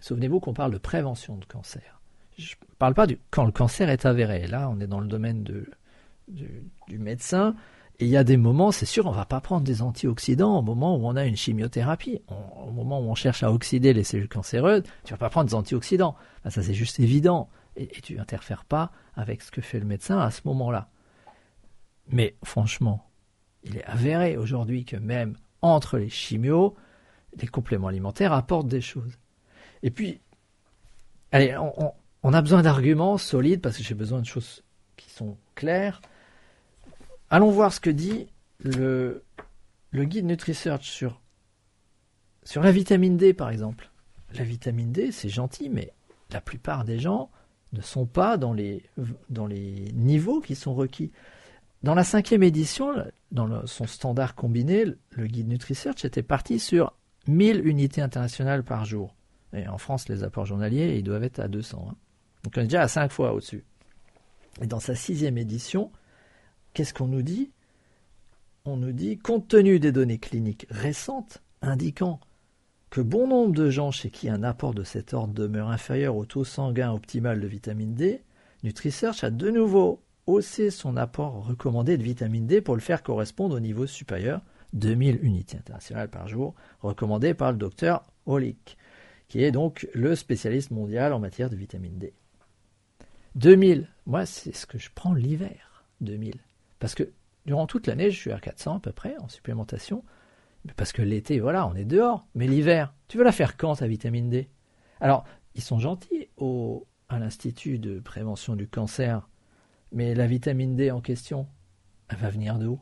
Souvenez-vous 0.00 0.40
qu'on 0.40 0.54
parle 0.54 0.72
de 0.72 0.78
prévention 0.78 1.36
de 1.36 1.44
cancer. 1.44 2.00
Je 2.36 2.54
ne 2.54 2.74
parle 2.78 2.94
pas 2.94 3.06
du 3.06 3.18
quand 3.30 3.44
le 3.44 3.52
cancer 3.52 3.88
est 3.88 4.06
avéré. 4.06 4.46
Là, 4.46 4.68
on 4.70 4.80
est 4.80 4.86
dans 4.86 5.00
le 5.00 5.06
domaine 5.06 5.44
du, 5.44 5.66
médecin. 6.88 7.54
Et 8.00 8.06
il 8.06 8.10
y 8.10 8.16
a 8.16 8.24
des 8.24 8.36
moments, 8.36 8.72
c'est 8.72 8.86
sûr, 8.86 9.06
on 9.06 9.12
ne 9.12 9.16
va 9.16 9.24
pas 9.24 9.40
prendre 9.40 9.62
des 9.62 9.80
antioxydants 9.80 10.58
au 10.58 10.62
moment 10.62 10.96
où 10.96 11.06
on 11.06 11.14
a 11.14 11.24
une 11.24 11.36
chimiothérapie. 11.36 12.20
au 12.28 12.72
moment 12.72 13.00
où 13.00 13.04
on 13.04 13.14
cherche 13.14 13.44
à 13.44 13.52
oxyder 13.52 13.92
les 13.92 14.02
cellules 14.02 14.28
cancéreuses, 14.28 14.82
tu 15.04 15.12
vas 15.12 15.18
pas 15.18 15.30
prendre 15.30 15.48
des 15.48 15.54
antioxydants. 15.54 16.16
ça, 16.48 16.62
c'est 16.62 16.74
juste 16.74 16.98
évident. 16.98 17.48
Et, 17.76 17.84
et 17.96 18.00
tu 18.00 18.16
n'interfères 18.16 18.64
pas 18.64 18.90
avec 19.14 19.42
ce 19.42 19.50
que 19.50 19.60
fait 19.60 19.78
le 19.78 19.86
médecin 19.86 20.18
à 20.18 20.30
ce 20.30 20.40
moment-là. 20.46 20.88
Mais 22.08 22.36
franchement, 22.44 23.08
il 23.62 23.76
est 23.76 23.84
avéré 23.84 24.36
aujourd'hui 24.36 24.84
que 24.84 24.96
même 24.96 25.36
entre 25.62 25.98
les 25.98 26.10
chimios, 26.10 26.74
les 27.40 27.46
compléments 27.46 27.88
alimentaires 27.88 28.32
apportent 28.32 28.68
des 28.68 28.80
choses. 28.80 29.18
Et 29.82 29.90
puis, 29.90 30.20
allez, 31.32 31.56
on, 31.56 31.72
on 31.82 31.92
a 32.32 32.42
besoin 32.42 32.62
d'arguments 32.62 33.18
solides 33.18 33.60
parce 33.60 33.76
que 33.76 33.82
j'ai 33.82 33.94
besoin 33.94 34.20
de 34.20 34.26
choses 34.26 34.62
qui 34.96 35.10
sont 35.10 35.36
claires. 35.54 36.00
Allons 37.30 37.50
voir 37.50 37.72
ce 37.72 37.80
que 37.80 37.90
dit 37.90 38.28
le, 38.60 39.24
le 39.90 40.04
guide 40.04 40.26
NutriSearch 40.26 40.84
sur, 40.84 41.20
sur 42.44 42.62
la 42.62 42.72
vitamine 42.72 43.16
D, 43.16 43.34
par 43.34 43.50
exemple. 43.50 43.90
La 44.34 44.44
vitamine 44.44 44.92
D, 44.92 45.12
c'est 45.12 45.28
gentil, 45.28 45.68
mais 45.68 45.92
la 46.30 46.40
plupart 46.40 46.84
des 46.84 46.98
gens 46.98 47.30
ne 47.72 47.80
sont 47.80 48.06
pas 48.06 48.36
dans 48.36 48.52
les, 48.52 48.84
dans 49.30 49.46
les 49.46 49.92
niveaux 49.94 50.40
qui 50.40 50.54
sont 50.54 50.74
requis. 50.74 51.12
Dans 51.82 51.94
la 51.94 52.04
cinquième 52.04 52.42
édition, 52.42 52.94
dans 53.30 53.66
son 53.66 53.86
standard 53.86 54.34
combiné, 54.34 54.86
le 55.10 55.26
guide 55.26 55.48
NutriSearch 55.48 56.04
était 56.04 56.22
parti 56.22 56.58
sur 56.58 56.94
1000 57.28 57.66
unités 57.66 58.00
internationales 58.00 58.64
par 58.64 58.84
jour. 58.84 59.14
Et 59.52 59.68
en 59.68 59.78
France, 59.78 60.08
les 60.08 60.24
apports 60.24 60.46
journaliers, 60.46 60.96
ils 60.96 61.04
doivent 61.04 61.24
être 61.24 61.40
à 61.40 61.48
200. 61.48 61.94
Donc 62.44 62.52
on 62.56 62.60
est 62.60 62.64
déjà 62.64 62.82
à 62.82 62.88
5 62.88 63.10
fois 63.10 63.32
au-dessus. 63.32 63.64
Et 64.60 64.66
dans 64.66 64.80
sa 64.80 64.94
sixième 64.94 65.38
édition, 65.38 65.90
qu'est-ce 66.74 66.94
qu'on 66.94 67.08
nous 67.08 67.22
dit? 67.22 67.50
On 68.66 68.76
nous 68.76 68.92
dit, 68.92 69.18
compte 69.18 69.48
tenu 69.48 69.80
des 69.80 69.92
données 69.92 70.18
cliniques 70.18 70.66
récentes 70.70 71.42
indiquant 71.60 72.20
que 72.90 73.00
bon 73.00 73.26
nombre 73.26 73.54
de 73.54 73.70
gens 73.70 73.90
chez 73.90 74.10
qui 74.10 74.28
un 74.28 74.42
apport 74.42 74.72
de 74.72 74.84
cet 74.84 75.14
ordre 75.14 75.34
demeure 75.34 75.70
inférieur 75.70 76.16
au 76.16 76.24
taux 76.24 76.44
sanguin 76.44 76.92
optimal 76.92 77.40
de 77.40 77.46
vitamine 77.48 77.94
D, 77.94 78.22
NutriSearch 78.62 79.24
a 79.24 79.30
de 79.30 79.50
nouveau 79.50 80.00
haussé 80.26 80.70
son 80.70 80.96
apport 80.96 81.46
recommandé 81.46 81.98
de 81.98 82.02
vitamine 82.02 82.46
D 82.46 82.60
pour 82.60 82.76
le 82.76 82.80
faire 82.80 83.02
correspondre 83.02 83.56
au 83.56 83.60
niveau 83.60 83.86
supérieur 83.86 84.40
2000 84.74 85.18
unités 85.22 85.56
internationales 85.56 86.08
par 86.08 86.28
jour, 86.28 86.54
recommandées 86.80 87.34
par 87.34 87.52
le 87.52 87.58
docteur 87.58 88.04
Olick, 88.26 88.76
qui 89.28 89.42
est 89.42 89.50
donc 89.50 89.88
le 89.94 90.14
spécialiste 90.14 90.70
mondial 90.70 91.12
en 91.12 91.18
matière 91.18 91.50
de 91.50 91.56
vitamine 91.56 91.98
D. 91.98 92.14
2000, 93.34 93.88
moi 94.06 94.26
c'est 94.26 94.54
ce 94.54 94.66
que 94.66 94.78
je 94.78 94.90
prends 94.94 95.14
l'hiver, 95.14 95.84
2000. 96.00 96.36
Parce 96.78 96.94
que 96.94 97.10
durant 97.46 97.66
toute 97.66 97.86
l'année, 97.86 98.10
je 98.10 98.18
suis 98.18 98.32
à 98.32 98.38
400 98.38 98.76
à 98.76 98.80
peu 98.80 98.92
près 98.92 99.16
en 99.18 99.28
supplémentation. 99.28 100.04
Parce 100.76 100.92
que 100.92 101.02
l'été, 101.02 101.40
voilà, 101.40 101.66
on 101.66 101.74
est 101.74 101.84
dehors. 101.84 102.26
Mais 102.34 102.46
l'hiver, 102.46 102.94
tu 103.08 103.18
veux 103.18 103.24
la 103.24 103.32
faire 103.32 103.56
quand 103.56 103.76
ta 103.76 103.86
vitamine 103.86 104.30
D? 104.30 104.48
Alors, 105.00 105.24
ils 105.54 105.62
sont 105.62 105.78
gentils 105.78 106.28
au, 106.36 106.86
à 107.08 107.18
l'Institut 107.18 107.78
de 107.78 108.00
prévention 108.00 108.56
du 108.56 108.66
cancer, 108.66 109.28
mais 109.92 110.14
la 110.14 110.26
vitamine 110.26 110.74
D 110.74 110.90
en 110.90 111.00
question, 111.00 111.46
elle 112.08 112.16
va 112.16 112.30
venir 112.30 112.58
d'où 112.58 112.80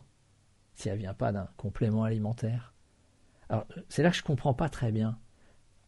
Si 0.75 0.89
elle 0.89 0.99
vient 0.99 1.15
pas 1.15 1.33
d'un 1.33 1.49
complément 1.57 2.05
alimentaire. 2.05 2.75
Alors, 3.49 3.67
c'est 3.89 4.03
là 4.03 4.11
que 4.11 4.17
je 4.17 4.23
comprends 4.23 4.55
pas 4.55 4.69
très 4.69 4.93
bien 4.93 5.19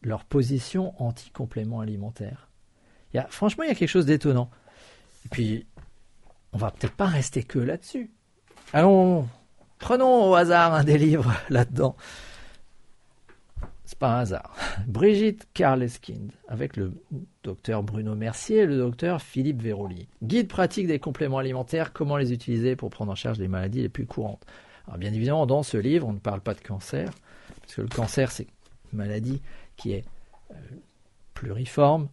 leur 0.01 0.23
position 0.25 0.93
anti-complément 1.01 1.79
alimentaire. 1.79 2.51
Franchement, 3.29 3.63
il 3.63 3.67
y 3.67 3.71
a 3.71 3.75
quelque 3.75 3.89
chose 3.89 4.05
d'étonnant. 4.05 4.49
Et 5.25 5.29
puis, 5.29 5.65
on 6.53 6.57
va 6.57 6.71
peut-être 6.71 6.95
pas 6.95 7.05
rester 7.05 7.43
que 7.43 7.59
là-dessus. 7.59 8.11
Allons, 8.73 9.27
prenons 9.79 10.29
au 10.29 10.35
hasard 10.35 10.73
un 10.73 10.83
des 10.83 10.97
livres 10.97 11.33
là-dedans. 11.49 11.95
C'est 13.85 13.99
pas 13.99 14.17
un 14.17 14.19
hasard. 14.21 14.55
Brigitte 14.87 15.47
Karleskind, 15.53 16.31
avec 16.47 16.75
le 16.75 16.93
docteur 17.43 17.83
Bruno 17.83 18.15
Mercier 18.15 18.59
et 18.59 18.65
le 18.65 18.77
docteur 18.77 19.21
Philippe 19.21 19.61
Véroli. 19.61 20.07
Guide 20.23 20.47
pratique 20.47 20.87
des 20.87 20.99
compléments 20.99 21.37
alimentaires, 21.37 21.93
comment 21.93 22.17
les 22.17 22.33
utiliser 22.33 22.75
pour 22.75 22.89
prendre 22.89 23.11
en 23.11 23.15
charge 23.15 23.37
les 23.37 23.47
maladies 23.47 23.81
les 23.81 23.89
plus 23.89 24.05
courantes. 24.05 24.45
Alors 24.87 24.97
bien 24.97 25.13
évidemment, 25.13 25.45
dans 25.45 25.63
ce 25.63 25.77
livre, 25.77 26.07
on 26.07 26.13
ne 26.13 26.19
parle 26.19 26.41
pas 26.41 26.53
de 26.53 26.61
cancer, 26.61 27.11
parce 27.61 27.75
que 27.75 27.81
le 27.81 27.87
cancer, 27.87 28.31
c'est 28.31 28.47
une 28.91 28.99
maladie 28.99 29.41
qui 29.77 29.93
est 29.93 30.05
euh, 30.51 30.55
pluriforme, 31.33 32.07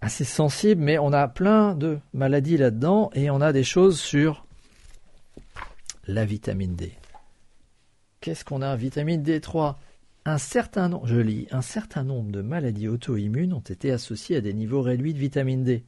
assez 0.00 0.24
sensible, 0.24 0.82
mais 0.82 0.98
on 0.98 1.12
a 1.12 1.28
plein 1.28 1.74
de 1.74 1.98
maladies 2.12 2.56
là-dedans, 2.56 3.10
et 3.14 3.30
on 3.30 3.40
a 3.40 3.52
des 3.52 3.64
choses 3.64 4.00
sur 4.00 4.46
la 6.06 6.24
vitamine 6.24 6.74
D. 6.74 6.92
Qu'est-ce 8.20 8.44
qu'on 8.44 8.62
a? 8.62 8.74
Vitamine 8.76 9.22
D3 9.22 9.76
un 10.24 10.36
certain 10.36 10.90
nombre, 10.90 11.06
je 11.06 11.16
lis, 11.16 11.46
un 11.52 11.62
certain 11.62 12.04
nombre 12.04 12.30
de 12.30 12.42
maladies 12.42 12.86
auto-immunes 12.86 13.54
ont 13.54 13.60
été 13.60 13.90
associées 13.90 14.36
à 14.36 14.40
des 14.42 14.52
niveaux 14.52 14.82
réduits 14.82 15.14
de 15.14 15.18
vitamine 15.18 15.64
D. 15.64 15.84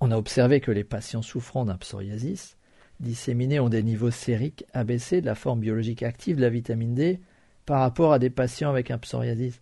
On 0.00 0.10
a 0.12 0.16
observé 0.16 0.60
que 0.60 0.70
les 0.70 0.82
patients 0.82 1.20
souffrant 1.20 1.66
d'un 1.66 1.76
psoriasis 1.76 2.56
disséminés 3.00 3.60
ont 3.60 3.68
des 3.68 3.82
niveaux 3.82 4.10
sériques 4.10 4.64
abaissés 4.72 5.20
de 5.20 5.26
la 5.26 5.34
forme 5.34 5.60
biologique 5.60 6.02
active 6.02 6.36
de 6.36 6.40
la 6.40 6.48
vitamine 6.48 6.94
D 6.94 7.20
par 7.66 7.80
rapport 7.80 8.14
à 8.14 8.18
des 8.18 8.30
patients 8.30 8.70
avec 8.70 8.90
un 8.90 8.96
psoriasis. 8.96 9.60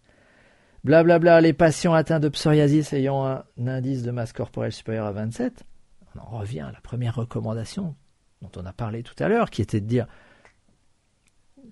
Blablabla, 0.85 1.19
bla 1.19 1.31
bla, 1.33 1.41
les 1.41 1.55
patients 1.55 1.95
atteints 1.95 2.21
de 2.21 2.29
psoriasis 2.29 2.93
ayant 2.93 3.25
un 3.25 3.67
indice 3.67 4.03
de 4.03 4.11
masse 4.11 4.35
corporelle 4.35 4.73
supérieur 4.73 5.07
à 5.07 5.13
27, 5.13 5.65
on 6.15 6.21
en 6.21 6.39
revient 6.39 6.61
à 6.61 6.73
la 6.73 6.81
première 6.83 7.15
recommandation 7.15 7.95
dont 8.43 8.51
on 8.61 8.67
a 8.67 8.73
parlé 8.75 9.03
tout 9.03 9.15
à 9.19 9.29
l'heure, 9.29 9.49
qui 9.49 9.63
était 9.63 9.81
de 9.81 9.87
dire 9.87 10.07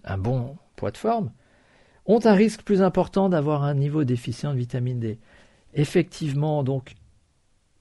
un 0.04 0.16
bon 0.16 0.56
poids 0.76 0.90
de 0.90 0.96
forme, 0.96 1.30
ont 2.06 2.24
un 2.24 2.32
risque 2.32 2.62
plus 2.62 2.80
important 2.80 3.28
d'avoir 3.28 3.64
un 3.64 3.74
niveau 3.74 4.04
déficient 4.04 4.54
de 4.54 4.58
vitamine 4.58 4.98
D. 4.98 5.18
Effectivement, 5.74 6.62
donc, 6.62 6.94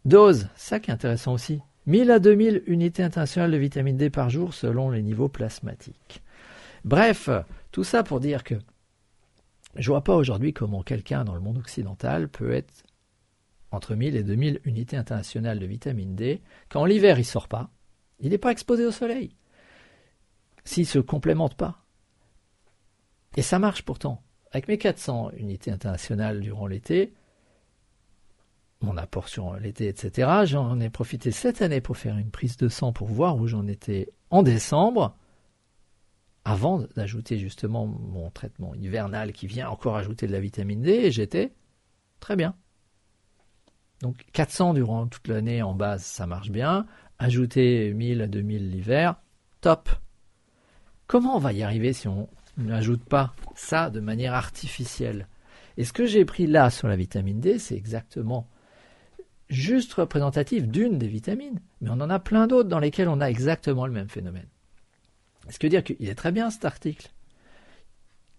dose, 0.04 0.50
ça 0.56 0.82
qui 0.82 0.92
est 0.92 0.94
intéressant 0.94 1.32
aussi, 1.32 1.62
1000 1.86 2.12
à 2.12 2.20
2000 2.20 2.64
unités 2.68 3.04
internationales 3.04 3.52
de 3.52 3.58
vitamine 3.58 3.96
D 3.96 4.10
par 4.10 4.30
jour 4.30 4.54
selon 4.54 4.90
les 4.90 5.02
niveaux 5.02 5.30
plasmatiques. 5.30 6.22
Bref, 6.84 7.30
tout 7.72 7.86
ça 7.86 8.04
pour 8.04 8.20
dire 8.20 8.44
que 8.44 8.56
je 9.76 9.90
vois 9.90 10.04
pas 10.04 10.16
aujourd'hui 10.16 10.54
comment 10.54 10.84
quelqu'un 10.84 11.24
dans 11.24 11.36
le 11.36 11.42
monde 11.42 11.58
occidental 11.58 12.30
peut 12.30 12.52
être 12.52 12.84
entre 13.72 13.96
1000 13.96 14.16
et 14.16 14.24
2000 14.24 14.62
unités 14.66 14.98
internationales 14.98 15.60
de 15.60 15.66
vitamine 15.66 16.16
D 16.16 16.42
quand 16.70 16.86
l'hiver 16.86 17.20
il 17.20 17.26
sort 17.26 17.48
pas, 17.48 17.70
il 18.20 18.32
n'est 18.32 18.38
pas 18.38 18.52
exposé 18.52 18.86
au 18.86 18.92
soleil. 18.92 19.36
S'il 20.64 20.86
se 20.86 21.00
complémente 21.00 21.56
pas. 21.56 21.84
Et 23.36 23.42
ça 23.42 23.60
marche 23.60 23.84
pourtant. 23.84 24.22
Avec 24.52 24.68
mes 24.68 24.78
400 24.78 25.32
unités 25.38 25.72
internationales 25.72 26.42
durant 26.42 26.68
l'été, 26.68 27.14
mon 28.82 28.98
apport 28.98 29.30
sur 29.30 29.56
l'été, 29.56 29.88
etc., 29.88 30.30
j'en 30.44 30.80
ai 30.80 30.90
profité 30.90 31.32
cette 31.32 31.62
année 31.62 31.82
pour 31.82 31.98
faire 31.98 32.18
une 32.18 32.32
prise 32.32 32.58
de 32.58 32.68
sang 32.68 32.92
pour 32.92 33.08
voir 33.08 33.38
où 33.38 33.48
j'en 33.48 33.68
étais 33.68 34.10
en 34.30 34.44
décembre, 34.44 35.16
avant 36.44 36.80
d'ajouter 36.96 37.38
justement 37.38 37.86
mon 37.86 38.30
traitement 38.32 38.74
hivernal 38.76 39.32
qui 39.32 39.48
vient 39.48 39.70
encore 39.70 39.96
ajouter 39.96 40.28
de 40.28 40.32
la 40.32 40.40
vitamine 40.40 40.82
D, 40.82 41.12
j'étais 41.12 41.54
très 42.20 42.36
bien. 42.36 42.56
Donc 44.02 44.26
400 44.34 44.74
durant 44.74 45.08
toute 45.08 45.28
l'année 45.28 45.62
en 45.62 45.76
base, 45.76 46.04
ça 46.04 46.26
marche 46.26 46.50
bien. 46.50 46.88
Ajouter 47.20 47.94
1000 47.94 48.22
à 48.22 48.28
2000 48.28 48.72
l'hiver, 48.72 49.16
top. 49.62 49.90
Comment 51.06 51.36
on 51.36 51.40
va 51.40 51.54
y 51.54 51.62
arriver 51.62 51.94
si 51.94 52.08
on 52.08 52.28
n'ajoute 52.58 53.04
pas 53.04 53.34
ça 53.56 53.92
de 53.92 54.00
manière 54.00 54.34
artificielle? 54.34 55.28
Et 55.78 55.86
ce 55.86 55.94
que 55.94 56.06
j'ai 56.06 56.26
pris 56.26 56.48
là 56.48 56.70
sur 56.70 56.88
la 56.88 56.96
vitamine 56.96 57.40
D, 57.40 57.60
c'est 57.60 57.76
exactement 57.76 58.48
juste 59.50 59.94
représentatif 59.94 60.68
d'une 60.68 60.98
des 60.98 61.08
vitamines, 61.08 61.60
mais 61.82 61.90
on 61.90 62.00
en 62.02 62.10
a 62.10 62.20
plein 62.20 62.48
d'autres 62.48 62.70
dans 62.70 62.80
lesquelles 62.80 63.10
on 63.10 63.22
a 63.22 63.30
exactement 63.30 63.86
le 63.86 63.94
même 63.94 64.10
phénomène. 64.10 64.48
Ce 65.50 65.60
qui 65.60 65.66
veut 65.66 65.70
dire 65.70 65.84
qu'il 65.84 66.10
est 66.10 66.16
très 66.16 66.32
bien 66.32 66.50
cet 66.50 66.66
article. 66.66 67.12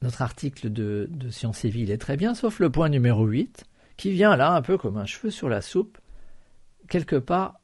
Notre 0.00 0.22
article 0.22 0.72
de, 0.72 1.08
Sciences 1.30 1.64
et 1.64 1.68
est 1.68 1.98
très 1.98 2.16
bien, 2.16 2.34
sauf 2.34 2.58
le 2.58 2.70
point 2.70 2.88
numéro 2.88 3.24
8, 3.26 3.64
qui 3.96 4.10
vient 4.10 4.36
là 4.36 4.52
un 4.52 4.62
peu 4.62 4.78
comme 4.78 4.96
un 4.96 5.06
cheveu 5.06 5.30
sur 5.30 5.48
la 5.48 5.60
soupe. 5.60 5.98
Quelque 6.88 7.16
part, 7.16 7.60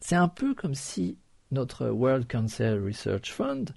c'est 0.00 0.16
un 0.16 0.28
peu 0.28 0.54
comme 0.54 0.74
si 0.74 1.18
notre 1.50 1.88
World 1.88 2.30
Cancer 2.30 2.80
Research 2.82 3.32
Fund 3.32 3.72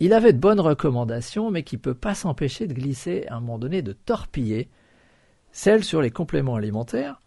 il 0.00 0.14
avait 0.14 0.32
de 0.32 0.38
bonnes 0.38 0.60
recommandations, 0.60 1.50
mais 1.50 1.62
qui 1.62 1.76
ne 1.76 1.82
peut 1.82 1.94
pas 1.94 2.14
s'empêcher 2.14 2.66
de 2.66 2.72
glisser 2.72 3.26
à 3.28 3.36
un 3.36 3.40
moment 3.40 3.58
donné, 3.58 3.82
de 3.82 3.92
torpiller 3.92 4.70
celle 5.52 5.84
sur 5.84 6.00
les 6.00 6.10
compléments 6.10 6.54
alimentaires, 6.54 7.19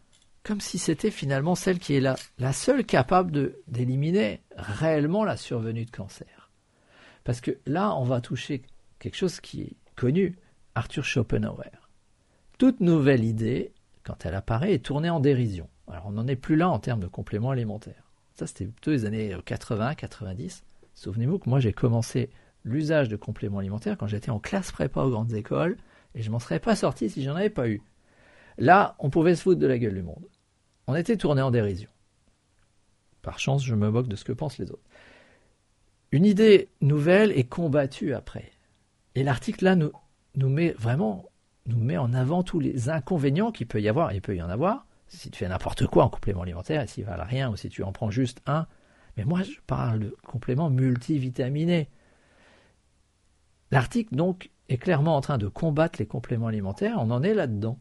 comme 0.43 0.61
si 0.61 0.77
c'était 0.77 1.11
finalement 1.11 1.55
celle 1.55 1.79
qui 1.79 1.95
est 1.95 2.01
la, 2.01 2.53
seule 2.53 2.85
capable 2.85 3.53
d'éliminer 3.67 4.41
réellement 4.57 5.23
la 5.23 5.37
survenue 5.37 5.85
de 5.85 5.91
cancer. 5.91 6.51
Parce 7.23 7.39
que 7.39 7.57
là, 7.65 7.95
on 7.95 8.03
va 8.03 8.19
toucher 8.19 8.63
quelque 8.99 9.15
chose 9.15 9.39
qui 9.39 9.61
est 9.61 9.75
connu, 9.95 10.37
Arthur 10.75 11.05
Schopenhauer. 11.05 11.71
Toute 12.57 12.81
nouvelle 12.81 13.23
idée, 13.23 13.73
quand 14.03 14.25
elle 14.25 14.35
apparaît, 14.35 14.73
est 14.73 14.85
tournée 14.85 15.09
en 15.09 15.21
dérision. 15.21 15.69
Alors 15.87 16.07
on 16.07 16.11
n'en 16.11 16.27
est 16.27 16.35
plus 16.35 16.55
là 16.55 16.69
en 16.69 16.79
termes 16.79 16.99
de 16.99 17.07
compléments 17.07 17.51
alimentaires. 17.51 18.11
Ça, 18.33 18.47
c'était 18.47 18.65
plutôt 18.65 18.91
les 18.91 19.05
années 19.05 19.35
80, 19.45 19.95
90. 19.95 20.63
Souvenez-vous 20.95 21.39
que 21.39 21.49
moi, 21.49 21.59
j'ai 21.59 21.73
commencé 21.73 22.29
l'usage 22.65 23.09
de 23.09 23.15
compléments 23.15 23.59
alimentaires 23.59 23.97
quand 23.97 24.07
j'étais 24.07 24.31
en 24.31 24.39
classe 24.39 24.71
prépa 24.71 25.01
aux 25.01 25.09
grandes 25.09 25.33
écoles, 25.33 25.77
et 26.15 26.21
je 26.21 26.31
m'en 26.31 26.39
serais 26.39 26.59
pas 26.59 26.75
sorti 26.75 27.09
si 27.09 27.23
j'en 27.23 27.35
avais 27.35 27.49
pas 27.49 27.67
eu. 27.67 27.81
Là, 28.57 28.95
on 28.99 29.09
pouvait 29.09 29.35
se 29.35 29.43
foutre 29.43 29.59
de 29.59 29.67
la 29.67 29.77
gueule 29.77 29.95
du 29.95 30.03
monde. 30.03 30.25
On 30.87 30.95
était 30.95 31.17
tourné 31.17 31.41
en 31.41 31.51
dérision. 31.51 31.89
Par 33.21 33.39
chance, 33.39 33.63
je 33.63 33.75
me 33.75 33.89
moque 33.89 34.07
de 34.07 34.15
ce 34.15 34.25
que 34.25 34.33
pensent 34.33 34.57
les 34.57 34.71
autres. 34.71 34.83
Une 36.11 36.25
idée 36.25 36.69
nouvelle 36.81 37.31
est 37.31 37.45
combattue 37.45 38.13
après. 38.13 38.51
Et 39.15 39.23
l'article 39.23 39.65
là 39.65 39.75
nous, 39.75 40.49
met 40.49 40.71
vraiment 40.71 41.25
nous 41.65 41.79
met 41.79 41.97
en 41.97 42.13
avant 42.13 42.43
tous 42.43 42.59
les 42.59 42.89
inconvénients 42.89 43.51
qu'il 43.51 43.67
peut 43.67 43.81
y 43.81 43.87
avoir, 43.87 44.11
et 44.11 44.15
il 44.15 44.21
peut 44.21 44.35
y 44.35 44.41
en 44.41 44.49
avoir, 44.49 44.85
si 45.07 45.31
tu 45.31 45.39
fais 45.39 45.47
n'importe 45.47 45.87
quoi 45.87 46.03
en 46.03 46.09
complément 46.09 46.41
alimentaire, 46.41 46.81
et 46.81 46.87
s'il 46.87 47.05
valent 47.05 47.23
rien, 47.23 47.49
ou 47.49 47.55
si 47.55 47.69
tu 47.69 47.83
en 47.83 47.93
prends 47.93 48.11
juste 48.11 48.41
un. 48.45 48.67
Mais 49.15 49.23
moi, 49.23 49.43
je 49.43 49.53
parle 49.65 49.99
de 49.99 50.15
compléments 50.27 50.69
multivitaminés. 50.69 51.89
L'article, 53.71 54.15
donc, 54.15 54.51
est 54.69 54.77
clairement 54.77 55.15
en 55.15 55.21
train 55.21 55.37
de 55.37 55.47
combattre 55.47 55.99
les 55.99 56.05
compléments 56.05 56.47
alimentaires, 56.47 56.97
on 56.99 57.11
en 57.11 57.23
est 57.23 57.33
là-dedans. 57.33 57.79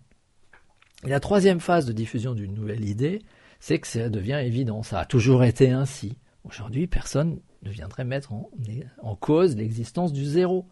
Et 1.04 1.09
la 1.09 1.21
troisième 1.21 1.61
phase 1.61 1.87
de 1.87 1.92
diffusion 1.92 2.35
d'une 2.35 2.54
nouvelle 2.54 2.85
idée, 2.85 3.23
c'est 3.61 3.78
que 3.78 3.87
ça 3.87 4.09
devient 4.09 4.40
évident. 4.44 4.82
Ça 4.82 5.00
a 5.00 5.04
toujours 5.04 5.44
été 5.44 5.71
ainsi. 5.71 6.16
Aujourd'hui, 6.44 6.87
personne 6.87 7.40
ne 7.62 7.71
viendrait 7.71 8.04
mettre 8.04 8.32
en, 8.32 9.16
cause 9.16 9.56
l'existence 9.56 10.12
du 10.12 10.25
zéro. 10.25 10.68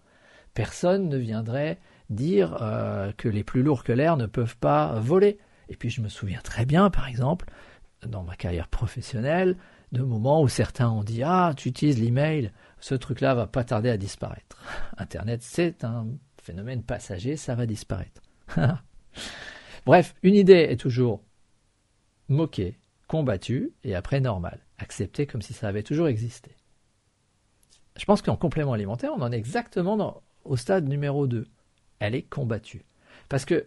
Personne 0.54 1.08
ne 1.08 1.16
viendrait 1.16 1.78
dire 2.10 2.58
euh, 2.60 3.12
que 3.16 3.28
les 3.28 3.44
plus 3.44 3.62
lourds 3.62 3.84
que 3.84 3.92
l'air 3.92 4.16
ne 4.16 4.26
peuvent 4.26 4.56
pas 4.56 4.98
voler. 4.98 5.38
Et 5.68 5.76
puis 5.76 5.90
je 5.90 6.00
me 6.00 6.08
souviens 6.08 6.40
très 6.42 6.66
bien, 6.66 6.90
par 6.90 7.06
exemple, 7.06 7.46
dans 8.04 8.24
ma 8.24 8.34
carrière 8.34 8.68
professionnelle, 8.68 9.56
de 9.92 10.02
moments 10.02 10.42
où 10.42 10.48
certains 10.48 10.90
ont 10.90 11.04
dit 11.04 11.22
Ah, 11.22 11.52
tu 11.56 11.68
utilises 11.68 12.00
l'email 12.00 12.50
ce 12.80 12.94
truc-là 12.94 13.34
va 13.34 13.46
pas 13.46 13.62
tarder 13.62 13.90
à 13.90 13.96
disparaître. 13.96 14.58
Internet, 14.96 15.42
c'est 15.42 15.84
un 15.84 16.06
phénomène 16.42 16.82
passager, 16.82 17.36
ça 17.36 17.54
va 17.54 17.66
disparaître. 17.66 18.22
Bref, 19.86 20.14
une 20.22 20.34
idée 20.34 20.66
est 20.70 20.80
toujours 20.80 21.22
moquée, 22.28 22.78
combattue, 23.08 23.72
et 23.82 23.94
après 23.94 24.20
normale, 24.20 24.64
acceptée 24.78 25.26
comme 25.26 25.42
si 25.42 25.52
ça 25.52 25.68
avait 25.68 25.82
toujours 25.82 26.08
existé. 26.08 26.56
je 27.96 28.04
pense 28.04 28.22
qu'en 28.22 28.36
complément 28.36 28.72
alimentaire, 28.72 29.12
on 29.16 29.22
en 29.22 29.32
est 29.32 29.38
exactement 29.38 30.22
au 30.44 30.56
stade 30.56 30.88
numéro 30.88 31.26
2. 31.26 31.46
Elle 31.98 32.14
est 32.14 32.22
combattue. 32.22 32.84
Parce 33.28 33.44
que 33.44 33.66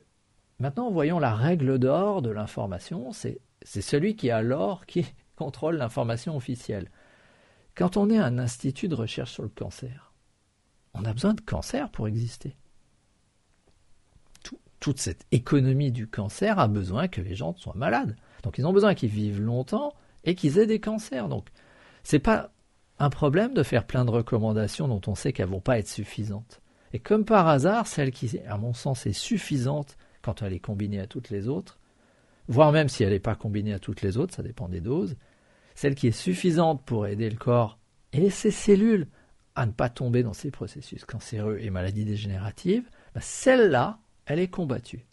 maintenant, 0.59 0.91
voyons 0.91 1.19
la 1.19 1.35
règle 1.35 1.77
d'or 1.77 2.21
de 2.21 2.29
l'information, 2.29 3.11
c'est 3.11 3.41
celui 3.63 4.15
qui 4.15 4.31
a 4.31 4.41
l'or 4.41 4.85
qui 4.85 5.05
contrôle 5.35 5.77
l'information 5.77 6.35
officielle. 6.35 6.89
Quand 7.75 7.97
on 7.97 8.09
est 8.09 8.17
un 8.17 8.37
institut 8.37 8.87
de 8.87 8.95
recherche 8.95 9.31
sur 9.31 9.43
le 9.43 9.49
cancer, 9.49 10.13
on 10.93 11.05
a 11.05 11.13
besoin 11.13 11.33
de 11.33 11.41
cancer 11.41 11.89
pour 11.89 12.07
exister. 12.07 12.55
Toute 14.83 14.99
cette 14.99 15.25
économie 15.31 15.93
du 15.93 16.07
cancer 16.07 16.59
a 16.59 16.67
besoin 16.67 17.07
que 17.07 17.21
les 17.21 17.35
gens 17.35 17.55
soient 17.55 17.73
malades. 17.73 18.17
Donc 18.43 18.57
ils 18.57 18.67
ont 18.67 18.73
besoin 18.73 18.95
qu'ils 18.95 19.11
vivent 19.11 19.39
longtemps 19.39 19.93
et 20.25 20.35
qu'ils 20.35 20.59
aient 20.59 20.67
des 20.67 20.81
cancers. 20.81 21.29
Donc 21.29 21.47
c'est 22.03 22.19
pas 22.19 22.51
un 22.99 23.09
problème 23.09 23.53
de 23.53 23.63
faire 23.63 23.87
plein 23.87 24.03
de 24.03 24.11
recommandations 24.11 24.89
dont 24.89 24.99
on 25.07 25.15
sait 25.15 25.31
qu'elles 25.31 25.47
vont 25.47 25.61
pas 25.61 25.79
être 25.79 25.87
suffisantes. 25.87 26.59
Et 26.91 26.99
comme 26.99 27.23
par 27.23 27.47
hasard, 27.47 27.87
celle 27.87 28.11
qui, 28.11 28.37
à 28.45 28.57
mon 28.57 28.73
sens, 28.73 29.05
est 29.05 29.13
suffisante 29.13 29.95
quand 30.21 30.41
elle 30.41 30.51
est 30.51 30.59
combinée 30.59 30.99
à 30.99 31.07
toutes 31.07 31.29
les 31.29 31.47
autres, 31.47 31.79
voire 32.49 32.73
même 32.73 32.89
si 32.89 33.05
elle 33.05 33.11
n'est 33.11 33.19
pas 33.19 33.35
combinée 33.35 33.73
à 33.73 33.79
toutes 33.79 34.01
les 34.01 34.17
autres, 34.17 34.35
ça 34.35 34.43
dépend 34.43 34.67
des 34.67 34.81
doses, 34.81 35.15
celle 35.75 35.95
qui 35.95 36.07
est 36.07 36.11
suffisante 36.11 36.83
pour 36.83 37.07
aider 37.07 37.29
le 37.29 37.37
corps 37.37 37.79
et 38.11 38.29
ses 38.29 38.51
cellules 38.51 39.07
à 39.55 39.65
ne 39.65 39.71
pas 39.71 39.87
tomber 39.87 40.23
dans 40.23 40.33
ces 40.33 40.51
processus 40.51 41.05
cancéreux 41.05 41.59
et 41.61 41.69
maladies 41.69 42.03
dégénératives, 42.03 42.89
bah, 43.15 43.21
celle-là, 43.21 43.99
elle 44.25 44.39
est 44.39 44.47
combattue. 44.47 45.05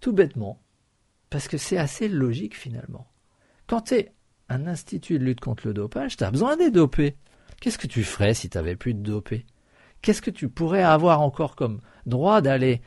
Tout 0.00 0.12
bêtement, 0.12 0.60
parce 1.30 1.48
que 1.48 1.58
c'est 1.58 1.78
assez 1.78 2.08
logique 2.08 2.56
finalement. 2.56 3.06
Quand 3.66 3.82
tu 3.82 3.94
es 3.94 4.12
un 4.48 4.66
institut 4.66 5.18
de 5.18 5.24
lutte 5.24 5.40
contre 5.40 5.66
le 5.66 5.74
dopage, 5.74 6.16
tu 6.16 6.24
as 6.24 6.30
besoin 6.30 6.56
des 6.56 6.70
dopés. 6.70 7.16
Qu'est-ce 7.60 7.78
que 7.78 7.86
tu 7.86 8.04
ferais 8.04 8.34
si 8.34 8.48
tu 8.48 8.58
n'avais 8.58 8.76
plus 8.76 8.94
de 8.94 9.02
dopés? 9.02 9.44
Qu'est-ce 10.02 10.22
que 10.22 10.30
tu 10.30 10.48
pourrais 10.48 10.82
avoir 10.82 11.20
encore 11.20 11.56
comme 11.56 11.80
droit 12.04 12.40
d'aller 12.40 12.80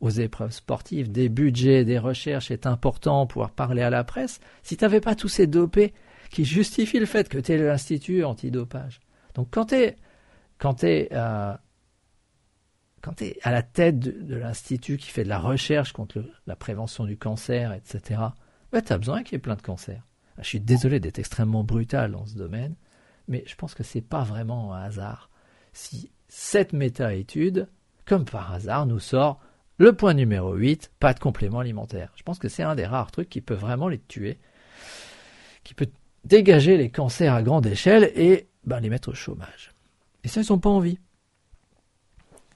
aux 0.00 0.10
épreuves 0.10 0.50
sportives? 0.50 1.10
Des 1.10 1.28
budgets, 1.28 1.84
des 1.84 1.98
recherches 1.98 2.50
est 2.50 2.66
important, 2.66 3.26
pouvoir 3.26 3.52
parler 3.52 3.82
à 3.82 3.90
la 3.90 4.04
presse, 4.04 4.40
si 4.62 4.76
tu 4.76 4.84
n'avais 4.84 5.00
pas 5.00 5.14
tous 5.14 5.28
ces 5.28 5.46
dopés 5.46 5.94
qui 6.30 6.44
justifient 6.44 6.98
le 6.98 7.06
fait 7.06 7.28
que 7.28 7.38
tu 7.38 7.52
es 7.52 7.58
l'institut 7.58 8.24
antidopage. 8.24 9.00
Donc 9.34 9.48
quand 9.52 9.66
tu 9.66 9.76
es, 10.86 11.08
euh, 11.12 11.54
quand 13.06 13.22
es 13.22 13.38
à 13.44 13.52
la 13.52 13.62
tête 13.62 14.00
de, 14.00 14.34
l'institut 14.34 14.96
qui 14.96 15.10
fait 15.10 15.22
de 15.22 15.28
la 15.28 15.38
recherche 15.38 15.92
contre 15.92 16.24
la 16.48 16.56
prévention 16.56 17.04
du 17.04 17.16
cancer, 17.16 17.72
etc., 17.72 18.20
bah, 18.72 18.82
tu 18.82 18.92
as 18.92 18.98
besoin 18.98 19.22
qu'il 19.22 19.34
y 19.34 19.36
ait 19.36 19.38
plein 19.38 19.54
de 19.54 19.62
cancers. 19.62 20.02
Ah, 20.36 20.42
je 20.42 20.48
suis 20.48 20.60
désolé 20.60 20.98
d'être 20.98 21.20
extrêmement 21.20 21.62
brutal 21.62 22.10
dans 22.10 22.26
ce 22.26 22.34
domaine, 22.34 22.74
mais 23.28 23.44
je 23.46 23.54
pense 23.54 23.74
que 23.74 23.84
ce 23.84 23.98
n'est 23.98 24.02
pas 24.02 24.24
vraiment 24.24 24.74
un 24.74 24.82
hasard 24.82 25.30
si 25.72 26.10
cette 26.26 26.72
méta-étude, 26.72 27.68
comme 28.06 28.24
par 28.24 28.52
hasard, 28.52 28.86
nous 28.86 28.98
sort 28.98 29.40
le 29.78 29.92
point 29.92 30.14
numéro 30.14 30.54
8, 30.54 30.90
pas 30.98 31.14
de 31.14 31.20
complément 31.20 31.60
alimentaire. 31.60 32.10
Je 32.16 32.24
pense 32.24 32.40
que 32.40 32.48
c'est 32.48 32.64
un 32.64 32.74
des 32.74 32.86
rares 32.86 33.12
trucs 33.12 33.28
qui 33.28 33.40
peut 33.40 33.54
vraiment 33.54 33.86
les 33.86 34.00
tuer, 34.00 34.40
qui 35.62 35.74
peut 35.74 35.90
dégager 36.24 36.76
les 36.76 36.90
cancers 36.90 37.32
à 37.32 37.44
grande 37.44 37.66
échelle 37.66 38.10
et 38.16 38.48
ben, 38.64 38.80
les 38.80 38.90
mettre 38.90 39.10
au 39.10 39.14
chômage. 39.14 39.70
Et 40.24 40.28
ça, 40.28 40.40
ils 40.40 40.50
n'ont 40.50 40.58
pas 40.58 40.70
envie. 40.70 40.98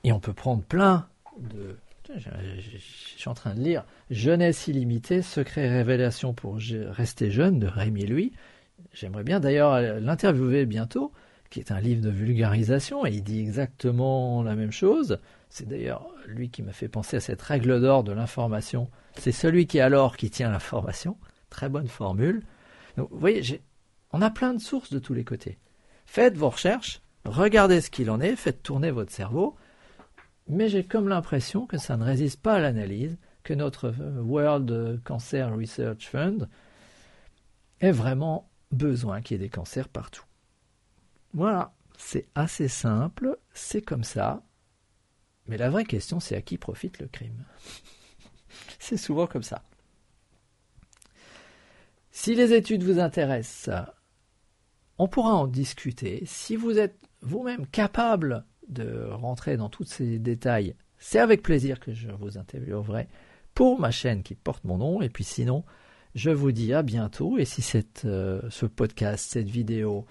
Et 0.05 0.13
on 0.13 0.21
peut 0.21 0.33
prendre 0.33 0.63
plein 0.63 1.09
de... 1.39 1.77
Je, 2.17 2.79
suis 2.79 3.29
en 3.29 3.35
train 3.35 3.55
de 3.55 3.61
lire 3.61 3.85
Jeunesse 4.11 4.67
illimitée, 4.67 5.23
secret 5.23 5.67
et 5.67 5.69
révélation 5.69 6.35
pour 6.35 6.57
rester 6.57 7.31
jeune 7.31 7.61
de 7.61 7.69
Rémi 7.69 8.05
Louis. 8.05 8.33
J'aimerais 8.93 9.23
bien 9.23 9.39
d'ailleurs 9.39 9.81
l'interviewer 10.01 10.67
bientôt, 10.67 11.13
qui 11.51 11.61
est 11.61 11.71
un 11.71 11.81
livre 11.81 12.03
de 12.03 12.11
vulgarisation, 12.11 13.07
et 13.07 13.11
il 13.11 13.23
dit 13.23 13.41
exactement 13.41 14.43
la 14.43 14.57
même 14.57 14.73
chose. 14.73 15.19
C'est 15.51 15.69
d'ailleurs 15.69 16.09
lui 16.27 16.51
qui 16.51 16.63
m'a 16.63 16.73
fait 16.73 16.89
penser 16.89 17.17
à 17.17 17.21
cette 17.21 17.43
règle 17.43 17.81
d'or 17.81 18.03
de 18.03 18.13
l'information. 18.13 18.89
C'est 19.17 19.33
celui 19.33 19.67
qui 19.67 19.81
a 19.81 19.89
l'or 19.89 20.17
qui 20.17 20.31
tient 20.31 20.51
l'information. 20.51 21.17
Très 21.49 21.69
bonne 21.69 21.89
formule. 21.89 22.43
vous 22.97 23.09
voyez, 23.13 23.61
on 24.13 24.23
a 24.23 24.31
plein 24.31 24.55
de 24.55 24.61
sources 24.61 24.93
de 24.93 24.99
tous 24.99 25.15
les 25.15 25.25
côtés. 25.25 25.59
Faites 26.07 26.37
vos 26.37 26.51
recherches, 26.51 27.03
regardez 27.25 27.81
ce 27.81 27.91
qu'il 27.91 28.11
en 28.11 28.21
est, 28.21 28.37
faites 28.37 28.63
tourner 28.63 28.91
votre 28.91 29.13
cerveau, 29.13 29.57
mais 30.51 30.69
j'ai 30.69 30.85
comme 30.85 31.09
l'impression 31.09 31.67
que 31.67 31.79
ça 31.79 31.97
ne 31.97 32.05
résiste 32.05 32.41
pas 32.41 32.55
à 32.55 32.61
l'analyse, 32.61 33.17
que 33.43 33.55
notre 33.55 33.95
World 34.21 35.01
Cancer 35.05 35.55
Research 35.55 36.09
Fund 36.09 36.49
ait 37.81 37.93
vraiment 37.93 38.51
besoin 38.73 39.23
qu'il 39.23 39.37
y 39.37 39.41
ait 39.41 39.47
des 39.47 39.51
cancers 39.51 39.89
partout. 39.89 40.25
Voilà, 41.33 41.73
c'est 41.97 42.27
assez 42.35 42.69
simple, 42.69 43.39
c'est 43.55 43.83
comme 43.83 44.05
ça, 44.05 44.43
mais 45.47 45.57
la 45.57 45.71
vraie 45.71 45.85
question 45.85 46.21
c'est 46.21 46.37
à 46.37 46.43
qui 46.43 46.59
profite 46.59 46.99
le 46.99 47.07
crime? 47.07 47.45
c'est 48.79 48.97
souvent 48.97 49.27
comme 49.27 49.43
ça. 49.43 49.63
Si 52.11 52.35
les 52.35 52.53
études 52.53 52.83
vous 52.83 52.99
intéressent, 52.99 53.87
on 54.99 55.09
pourra 55.09 55.35
en 55.35 55.47
discuter. 55.47 56.25
Si 56.27 56.57
vous 56.57 56.79
êtes 56.79 56.99
vous-même 57.23 57.67
capable 57.69 58.45
de 58.71 59.09
rentrer 59.11 59.57
dans 59.57 59.69
tous 59.69 59.85
ces 59.85 60.19
détails, 60.19 60.75
c'est 60.99 61.19
avec 61.19 61.43
plaisir 61.43 61.81
que 61.81 61.93
je 61.93 62.09
vous 62.11 62.39
interviewerai 62.39 63.09
pour 63.55 63.81
ma 63.81 63.91
chaîne 63.91 64.23
qui 64.23 64.35
porte 64.35 64.65
mon 64.65 64.79
nom. 64.79 65.03
Et 65.03 65.09
puis 65.09 65.25
sinon, 65.25 65.65
je 66.15 66.31
vous 66.31 66.53
dis 66.53 66.73
à 66.73 66.83
bientôt. 66.83 67.39
Et 67.39 67.45
si 67.45 67.63
cette, 67.63 68.05
euh, 68.05 68.41
ce 68.51 68.67
podcast, 68.67 69.31
cette 69.31 69.49
vidéo, 69.49 70.07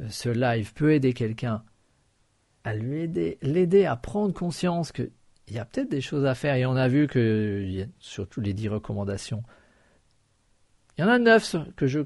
euh, 0.00 0.06
ce 0.08 0.28
live 0.28 0.72
peut 0.74 0.92
aider 0.92 1.12
quelqu'un 1.12 1.62
à 2.64 2.74
lui 2.74 3.02
aider, 3.02 3.38
l'aider 3.42 3.84
à 3.84 3.96
prendre 3.96 4.34
conscience 4.34 4.92
qu'il 4.92 5.10
y 5.48 5.58
a 5.58 5.64
peut-être 5.64 5.90
des 5.90 6.00
choses 6.00 6.24
à 6.24 6.34
faire. 6.34 6.54
Et 6.56 6.66
on 6.66 6.76
a 6.76 6.88
vu 6.88 7.06
que, 7.06 7.86
surtout 7.98 8.40
les 8.40 8.52
dix 8.52 8.68
recommandations, 8.68 9.42
il 10.96 11.02
y 11.02 11.04
en 11.04 11.08
a 11.08 11.18
neuf 11.18 11.56
que 11.76 11.86
je 11.86 12.00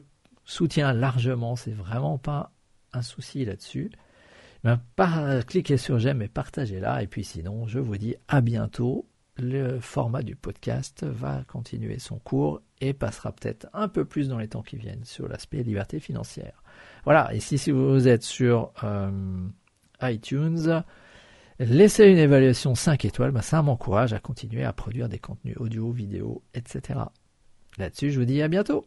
soutien 0.44 0.92
largement, 0.92 1.56
c'est 1.56 1.72
vraiment 1.72 2.18
pas 2.18 2.52
un 2.92 3.02
souci 3.02 3.44
là-dessus. 3.44 3.90
Ben, 4.64 5.42
cliquez 5.46 5.76
sur 5.76 5.98
j'aime 5.98 6.22
et 6.22 6.28
partagez-la. 6.28 7.02
Et 7.02 7.06
puis 7.06 7.24
sinon, 7.24 7.66
je 7.66 7.78
vous 7.78 7.96
dis 7.96 8.16
à 8.28 8.40
bientôt. 8.40 9.06
Le 9.38 9.80
format 9.80 10.22
du 10.22 10.36
podcast 10.36 11.04
va 11.04 11.42
continuer 11.48 11.98
son 11.98 12.18
cours 12.18 12.60
et 12.82 12.92
passera 12.92 13.32
peut-être 13.32 13.66
un 13.72 13.88
peu 13.88 14.04
plus 14.04 14.28
dans 14.28 14.38
les 14.38 14.48
temps 14.48 14.62
qui 14.62 14.76
viennent 14.76 15.04
sur 15.04 15.26
l'aspect 15.26 15.62
liberté 15.62 16.00
financière. 16.00 16.62
Voilà, 17.04 17.32
et 17.32 17.40
si, 17.40 17.56
si 17.56 17.70
vous 17.70 18.08
êtes 18.08 18.24
sur 18.24 18.72
euh, 18.84 19.10
iTunes, 20.02 20.84
laissez 21.58 22.04
une 22.04 22.18
évaluation 22.18 22.74
5 22.74 23.06
étoiles, 23.06 23.30
ben, 23.30 23.40
ça 23.40 23.62
m'encourage 23.62 24.12
à 24.12 24.18
continuer 24.18 24.64
à 24.64 24.74
produire 24.74 25.08
des 25.08 25.18
contenus 25.18 25.56
audio, 25.58 25.90
vidéo, 25.90 26.42
etc. 26.52 27.00
Là-dessus, 27.78 28.10
je 28.10 28.20
vous 28.20 28.26
dis 28.26 28.42
à 28.42 28.48
bientôt. 28.48 28.86